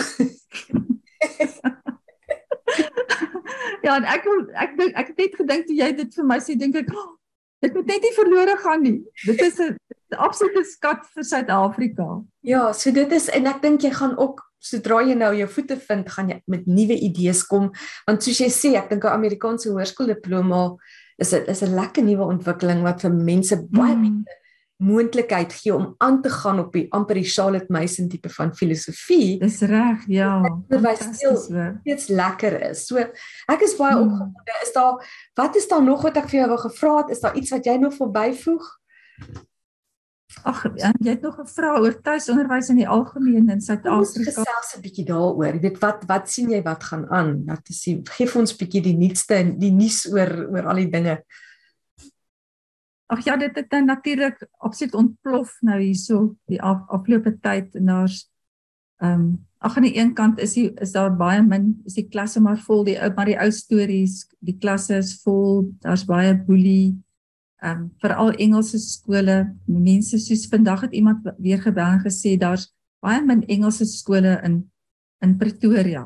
ja, 3.85 3.97
en 3.97 4.07
ek 4.07 4.23
wil 4.27 4.45
ek 4.55 4.77
dink 4.79 4.93
ek 4.95 5.07
het 5.11 5.17
net 5.25 5.39
gedink 5.41 5.67
toe 5.67 5.77
jy 5.77 5.89
dit 5.99 6.19
vir 6.19 6.25
my 6.31 6.39
sê, 6.43 6.55
dink 6.59 6.75
ek, 6.79 6.91
oh, 6.95 7.09
dit 7.65 7.75
moet 7.75 7.87
net 7.91 8.07
nie 8.07 8.15
verlore 8.15 8.55
gaan 8.63 8.81
nie. 8.85 8.99
Dit 9.25 9.43
is 9.43 9.59
'n 9.59 9.75
absolute 10.17 10.63
skat 10.65 11.03
vir 11.13 11.23
Suid-Afrika. 11.23 12.07
Ja, 12.41 12.71
so 12.73 12.91
dit 12.91 13.11
is 13.11 13.29
en 13.29 13.47
ek 13.51 13.61
dink 13.61 13.83
jy 13.83 13.91
gaan 13.91 14.15
ook 14.17 14.41
sodra 14.59 15.03
jy 15.03 15.15
nou 15.15 15.35
jou 15.35 15.47
voete 15.47 15.77
vind, 15.79 16.09
gaan 16.09 16.29
jy 16.29 16.41
met 16.47 16.67
nuwe 16.67 16.95
idees 16.95 17.43
kom, 17.47 17.71
want 18.07 18.23
soos 18.23 18.39
jy 18.39 18.49
sê, 18.51 18.75
ek 18.75 18.89
dink 18.89 19.03
'n 19.03 19.15
Amerikaanse 19.19 19.69
hoërskooldiploma 19.69 20.77
is 21.19 21.33
'n 21.33 21.43
is 21.47 21.61
'n 21.63 21.75
lekker 21.75 22.03
nuwe 22.03 22.25
ontwikkeling 22.25 22.83
wat 22.83 23.01
vir 23.01 23.11
mense 23.11 23.55
baie 23.71 23.95
mm. 23.95 24.01
mense 24.01 24.39
moontlikheid 24.79 25.53
gee 25.53 25.75
om 25.75 25.95
aan 25.97 26.21
te 26.21 26.29
gaan 26.31 26.59
op 26.59 26.71
die 26.73 26.85
amper 26.95 27.19
die 27.19 27.27
Charlotte 27.27 27.67
Mason 27.73 28.07
tipe 28.07 28.29
van 28.31 28.53
filosofie. 28.55 29.39
Dis 29.41 29.59
reg, 29.67 30.05
ja. 30.07 30.37
Onderwys 30.47 31.03
steeds 31.19 32.07
lekker 32.07 32.55
is. 32.69 32.85
So 32.87 33.01
ek 33.01 33.65
is 33.67 33.75
baie 33.75 33.97
hmm. 33.97 34.07
opgewonde. 34.07 34.55
Is 34.63 34.71
daar 34.75 35.03
wat 35.35 35.59
is 35.59 35.67
daar 35.67 35.83
nog 35.83 36.05
wat 36.07 36.21
ek 36.21 36.29
vir 36.31 36.39
jou 36.39 36.49
wou 36.53 36.59
gevra 36.63 36.95
het? 37.01 37.11
Is 37.17 37.23
daar 37.25 37.35
iets 37.35 37.51
wat 37.51 37.67
jy 37.67 37.75
nog 37.81 37.97
wil 37.99 38.11
byvoeg? 38.15 38.71
Ag, 40.47 40.63
jy 40.77 41.09
het 41.09 41.21
nog 41.21 41.39
'n 41.41 41.47
vraag 41.47 41.79
oor 41.83 42.01
tuisonderwys 42.01 42.69
in 42.69 42.79
die 42.79 42.87
algemeen 42.87 43.49
in 43.49 43.61
Suid-Afrika. 43.61 43.97
Ons 43.97 44.15
gesels 44.15 44.75
'n 44.77 44.81
bietjie 44.81 45.05
daaroor. 45.05 45.53
Jy 45.53 45.59
weet 45.59 45.79
wat 45.79 46.03
wat 46.07 46.29
sien 46.29 46.49
jy 46.49 46.63
wat 46.63 46.83
gaan 46.83 47.09
aan? 47.11 47.43
Wat 47.45 47.69
is 47.69 47.83
gee 47.83 48.27
vir 48.27 48.39
ons 48.39 48.53
'n 48.53 48.57
bietjie 48.57 48.81
die 48.81 48.97
nuutste 48.97 49.43
die 49.57 49.71
nuus 49.71 50.07
oor 50.07 50.47
oor 50.51 50.65
al 50.67 50.75
die 50.75 50.89
dinge. 50.89 51.23
Ag 53.09 53.23
ja, 53.25 53.37
dit 53.41 53.55
het 53.55 53.71
natuurlik 53.85 54.43
absoluut 54.61 54.93
ontplof 54.93 55.55
nou 55.65 55.79
hierso 55.81 56.35
die 56.45 56.61
af, 56.61 56.83
afgelope 56.87 57.39
tyd 57.41 57.75
en 57.75 57.85
daar's 57.85 58.27
ehm 59.01 59.21
um, 59.21 59.29
ag 59.59 59.75
aan 59.77 59.83
die 59.83 59.97
een 59.97 60.13
kant 60.13 60.39
is 60.39 60.53
die, 60.53 60.69
is 60.79 60.91
daar 60.91 61.15
baie 61.17 61.41
min 61.43 61.81
is 61.85 61.97
die 61.97 62.07
klasse 62.07 62.39
maar 62.39 62.59
vol 62.63 62.83
die 62.87 62.95
ou 63.01 63.09
maar 63.15 63.27
die 63.27 63.39
ou 63.39 63.49
stories, 63.51 64.21
die 64.39 64.55
klasse 64.57 64.99
is 65.01 65.17
vol, 65.23 65.71
daar's 65.83 66.05
baie 66.05 66.35
boelie 66.37 66.95
ehm 67.59 67.81
um, 67.81 67.89
veral 67.99 68.31
Engelse 68.37 68.79
skole. 68.79 69.55
Mense 69.65 70.19
soos 70.19 70.45
vandag 70.47 70.85
het 70.87 70.93
iemand 70.93 71.25
weer 71.37 71.61
gebel 71.61 71.97
en 71.97 72.05
gesê 72.05 72.37
daar's 72.37 72.69
baie 73.03 73.25
min 73.25 73.43
Engelse 73.47 73.85
skole 73.85 74.39
in 74.43 74.61
in 75.19 75.37
Pretoria. 75.37 76.05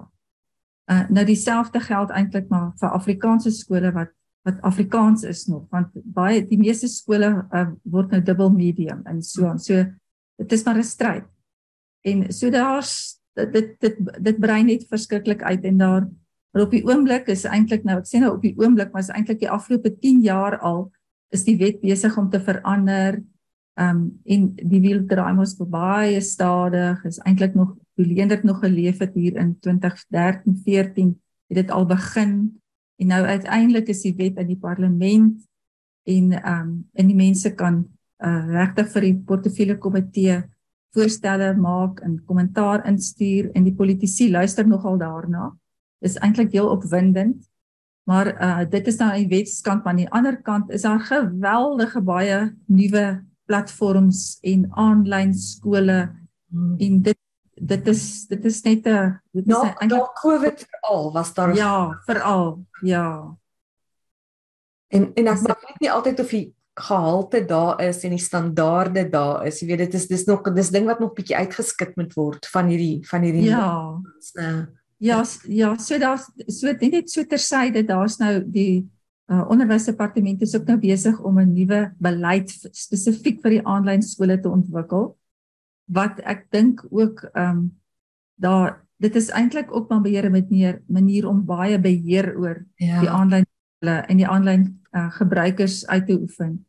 Uh 0.89 1.09
nou 1.09 1.25
dieselfde 1.25 1.79
geld 1.79 2.09
eintlik 2.09 2.49
maar 2.49 2.71
vir 2.79 2.89
Afrikaanse 2.89 3.51
skole 3.51 3.91
wat 3.91 4.15
wat 4.43 4.61
Afrikaans 4.61 5.23
is 5.23 5.45
nog 5.47 5.67
want 5.71 5.93
baie 6.15 6.43
die 6.47 6.59
meeste 6.59 6.89
skole 6.91 7.29
uh, 7.51 7.69
word 7.83 8.11
nou 8.11 8.21
dubbel 8.21 8.51
medium 8.51 9.03
en 9.07 9.21
so 9.23 9.47
aan. 9.47 9.59
So 9.59 9.85
dit 10.39 10.51
is 10.51 10.65
maar 10.65 10.77
'n 10.77 10.83
stryd. 10.83 11.27
En 12.03 12.31
so 12.33 12.49
daar's 12.49 13.21
dit 13.33 13.79
dit 13.79 13.95
dit 14.21 14.39
brei 14.39 14.63
net 14.63 14.85
verskriklik 14.89 15.41
uit 15.41 15.63
en 15.63 15.77
daar 15.77 16.09
maar 16.53 16.63
op 16.67 16.71
die 16.71 16.85
oomblik 16.85 17.27
is 17.27 17.45
eintlik 17.45 17.83
nou 17.83 17.97
ek 17.97 18.07
sê 18.07 18.19
nou 18.19 18.35
op 18.35 18.41
die 18.41 18.53
oomblik 18.57 18.91
maar 18.91 19.01
is 19.01 19.09
eintlik 19.09 19.39
die 19.39 19.49
afgelope 19.49 19.89
10 19.99 20.21
jaar 20.21 20.59
al 20.59 20.91
is 21.33 21.43
die 21.43 21.57
wet 21.57 21.81
besig 21.81 22.17
om 22.17 22.29
te 22.29 22.39
verander. 22.39 23.23
Ehm 23.73 23.97
um, 23.97 24.19
en 24.25 24.41
die 24.55 24.81
wiel 24.81 25.05
draai 25.07 25.33
mos 25.33 25.55
baie 25.57 26.21
stadig. 26.21 27.05
Is 27.05 27.17
eintlik 27.25 27.55
nog 27.55 27.73
leender 27.95 28.39
nog 28.43 28.59
geleef 28.59 28.99
het 28.99 29.13
hier 29.13 29.35
in 29.35 29.59
2013 29.59 30.61
14 30.65 31.21
het 31.47 31.57
dit 31.57 31.71
al 31.71 31.85
begin 31.85 32.61
En 33.01 33.07
nou 33.07 33.23
uiteindelik 33.25 33.89
is 33.89 34.03
die 34.05 34.15
wet 34.17 34.37
in 34.37 34.47
die 34.47 34.59
parlement 34.59 35.39
en 36.03 36.31
ehm 36.31 36.67
um, 36.67 36.73
en 36.93 37.07
die 37.07 37.15
mense 37.17 37.53
kan 37.55 37.83
uh, 38.23 38.47
regtig 38.51 38.91
vir 38.93 39.07
die 39.07 39.15
portefeulje 39.27 39.77
komitee 39.77 40.41
voorstelle 40.93 41.53
maak 41.57 42.03
en 42.05 42.19
kommentaar 42.27 42.85
instuur 42.87 43.49
en 43.53 43.65
die 43.65 43.73
politici 43.73 44.29
luister 44.31 44.67
nogal 44.67 44.99
daarna. 45.01 45.49
Dis 46.03 46.19
eintlik 46.21 46.53
heel 46.53 46.69
opwindend. 46.69 47.41
Maar 48.03 48.33
uh 48.35 48.63
dit 48.69 48.87
is 48.87 48.97
nou 48.99 49.09
aan 49.11 49.23
die 49.23 49.31
wetskant, 49.31 49.83
maar 49.83 49.93
aan 49.93 50.03
die 50.03 50.11
ander 50.11 50.41
kant 50.41 50.71
is 50.71 50.83
daar 50.83 50.99
geweldige 50.99 52.01
baie 52.01 52.39
nuwe 52.67 53.23
platforms 53.47 54.37
en 54.41 54.67
aanlyn 54.71 55.33
skole 55.33 56.11
hmm. 56.51 56.75
en 56.79 57.01
dit 57.01 57.22
dit 57.55 57.87
is 57.87 58.25
dit 58.27 58.45
is 58.45 58.61
net 58.63 58.87
'n 58.87 59.19
dit 59.31 59.47
is 59.47 59.55
eintlik 59.55 59.89
na 59.89 60.11
COVID 60.21 60.65
veral 60.69 61.11
was 61.13 61.33
daar 61.33 61.55
Ja, 61.55 62.01
veral. 62.05 62.65
Ja. 62.81 63.37
En 64.87 65.13
en 65.13 65.27
ek 65.27 65.41
weet 65.41 65.79
nie 65.79 65.91
altyd 65.91 66.19
of 66.19 66.29
die 66.29 66.53
gehalte 66.73 67.45
daar 67.45 67.81
is 67.81 68.03
en 68.03 68.09
die 68.09 68.19
standaarde 68.19 69.09
daar 69.09 69.45
is. 69.45 69.59
Jy 69.61 69.67
weet 69.67 69.77
dit 69.85 69.93
is 69.93 70.07
dis 70.07 70.25
nog 70.25 70.41
dis 70.53 70.69
ding 70.69 70.85
wat 70.85 70.99
nog 70.99 71.13
bietjie 71.13 71.37
uitgeskik 71.37 71.95
moet 71.95 72.13
word 72.13 72.47
van 72.49 72.67
hierdie 72.67 73.05
van 73.07 73.21
hierdie 73.21 73.45
Ja. 73.49 74.01
Uh, 74.33 74.65
ja, 74.97 75.23
ja, 75.47 75.77
so 75.77 75.97
daar's 75.99 76.29
so 76.47 76.71
net 76.71 76.91
net 76.91 77.09
so 77.11 77.23
tersyde, 77.23 77.83
daar's 77.83 78.17
nou 78.17 78.39
die 78.45 78.89
uh, 79.27 79.43
onderwysdepartement 79.51 80.41
is 80.41 80.55
ook 80.55 80.65
nou 80.65 80.77
besig 80.79 81.19
om 81.19 81.39
'n 81.39 81.53
nuwe 81.53 81.93
beleid 81.99 82.49
spesifiek 82.71 83.41
vir 83.41 83.57
die 83.57 83.65
aanlyn 83.65 84.01
skole 84.01 84.39
te 84.39 84.49
ontwikkel. 84.49 85.17
Wat 85.85 86.19
ek 86.23 86.47
dink 86.51 86.85
ook 86.89 87.23
ehm 87.33 87.49
um, 87.49 87.63
daar 88.35 88.83
dit 89.03 89.15
is 89.15 89.29
eintlik 89.29 89.71
ook 89.75 89.89
maar 89.89 90.01
beheer 90.01 90.31
met 90.31 90.49
meer 90.49 90.81
manier 90.87 91.27
om 91.27 91.45
baie 91.45 91.79
beheer 91.79 92.33
oor 92.39 92.65
ja. 92.75 92.99
die 92.99 93.09
aanlyn 93.09 93.45
skole 93.45 93.97
en 94.07 94.17
die 94.17 94.27
aanlyn 94.27 94.63
uh, 94.95 95.09
gebruikers 95.11 95.83
uit 95.87 96.07
te 96.07 96.19
oefen. 96.19 96.65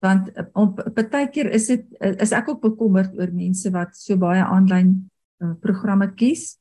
Want 0.00 0.30
uh, 0.32 0.46
op 0.52 0.80
partykeer 0.94 1.50
is 1.52 1.66
dit 1.66 1.84
uh, 2.00 2.16
is 2.16 2.32
ek 2.32 2.48
ook 2.48 2.62
bekommerd 2.64 3.12
oor 3.18 3.32
mense 3.32 3.70
wat 3.70 3.96
so 3.96 4.16
baie 4.16 4.42
aanlyn 4.44 5.10
uh, 5.42 5.52
programme 5.60 6.12
kies 6.14 6.56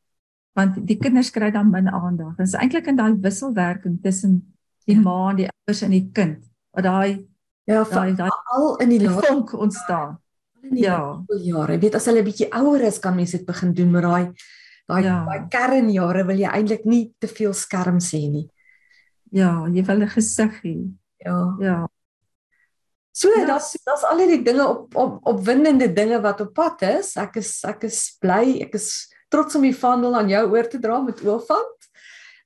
want 0.57 0.81
die 0.83 0.97
kinders 0.99 1.29
kry 1.31 1.51
dan 1.55 1.69
min 1.71 1.87
aandag. 1.87 2.35
Dit 2.35 2.49
is 2.49 2.57
eintlik 2.59 2.89
in 2.91 2.97
daai 2.99 3.15
wisselwerking 3.21 3.99
tussen 4.03 4.41
die 4.89 4.97
ja. 4.97 5.03
ma 5.05 5.29
en 5.29 5.37
die 5.43 5.47
ouers 5.47 5.83
en 5.85 5.93
die 5.95 6.07
kind 6.11 6.43
wat 6.75 6.83
daai 6.83 7.25
ja 7.69 7.83
daai 7.85 8.31
al 8.55 8.75
in 8.83 8.91
die 8.91 9.07
vonk 9.07 9.53
ontstaan. 9.53 10.17
Ja, 10.61 11.23
jare. 11.39 11.73
Jy 11.73 11.81
weet 11.83 11.95
as 11.95 12.07
hulle 12.09 12.23
bietjie 12.25 12.49
ouer 12.55 12.83
is 12.87 12.99
kan 12.99 13.15
mense 13.15 13.37
dit 13.37 13.45
begin 13.47 13.73
doen 13.73 13.91
met 13.91 14.03
daai 14.03 14.25
daai 14.89 15.03
ja. 15.05 15.19
daai 15.25 15.47
kernjare 15.53 16.25
wil 16.25 16.39
jy 16.41 16.49
eintlik 16.49 16.85
nie 16.89 17.03
te 17.21 17.27
veel 17.27 17.53
skerms 17.53 18.11
hê 18.15 18.25
nie. 18.29 18.47
Ja, 19.31 19.67
jy 19.69 19.83
wil 19.85 20.03
'n 20.03 20.09
gesig 20.09 20.61
hê. 20.63 20.75
Ja. 21.25 21.55
Ja. 21.59 21.87
So, 23.11 23.27
ja, 23.35 23.45
daar's 23.45 23.75
daar's 23.83 24.03
al 24.03 24.17
die 24.17 24.41
dinge 24.43 24.67
op 24.67 24.95
op 24.95 25.25
opwindende 25.27 25.93
dinge 25.93 26.21
wat 26.21 26.41
op 26.41 26.53
pad 26.53 26.81
is. 26.81 27.15
Ek 27.17 27.35
is 27.35 27.63
ek 27.63 27.83
is 27.83 28.17
bly, 28.21 28.61
ek 28.61 28.73
is 28.73 29.09
trots 29.29 29.55
om 29.55 29.61
die 29.61 29.75
vandel 29.75 30.15
aan 30.15 30.29
jou 30.29 30.45
oor 30.51 30.67
te 30.67 30.79
dra 30.79 31.01
met 31.01 31.21
Oofant. 31.25 31.89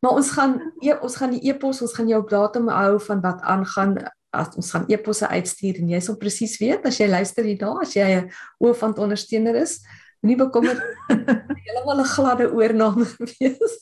Maar 0.02 0.18
ons 0.20 0.30
gaan 0.36 0.58
e, 0.82 0.92
ons 1.00 1.16
gaan 1.16 1.32
die 1.32 1.44
e-pos, 1.50 1.82
ons 1.82 1.94
gaan 1.94 2.08
jou 2.08 2.20
op 2.22 2.30
datum 2.30 2.68
hou 2.68 3.00
van 3.00 3.22
wat 3.22 3.42
aangaan 3.42 3.96
as 4.34 4.56
ons 4.58 4.72
gaan 4.74 4.88
e-posse 4.90 5.28
uitstuur 5.30 5.80
en 5.82 5.92
jy 5.94 6.00
sal 6.02 6.18
presies 6.22 6.58
weet 6.62 6.86
as 6.90 7.00
jy 7.00 7.08
luister 7.12 7.46
hier 7.46 7.60
daar 7.62 7.84
as 7.86 7.94
jy 7.96 8.08
'n 8.18 8.32
Oofant 8.60 9.00
ondersteuner 9.00 9.56
is. 9.56 9.82
Nie 10.24 10.36
bekommer 10.36 10.80
heeltemal 11.64 12.02
'n 12.02 12.14
gladde 12.16 12.48
oorname 12.52 13.06
gewees. 13.18 13.76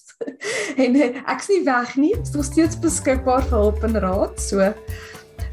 en 0.78 0.96
eh, 0.96 1.22
ek's 1.34 1.48
nie 1.48 1.64
weg 1.64 1.96
nie. 1.96 2.14
Ek's 2.18 2.34
nog 2.34 2.46
steeds 2.46 2.80
beskikbaar 2.80 3.44
vir 3.48 3.58
hulp 3.58 3.84
en 3.84 4.00
raad. 4.00 4.40
So 4.42 4.74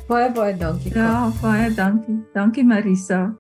baie 0.09 0.31
baie 0.33 0.57
dankie. 0.57 0.95
Ja, 0.95 1.31
baie 1.43 1.75
dankie. 1.75 2.25
Dankie 2.35 2.65
Marisa. 2.65 3.37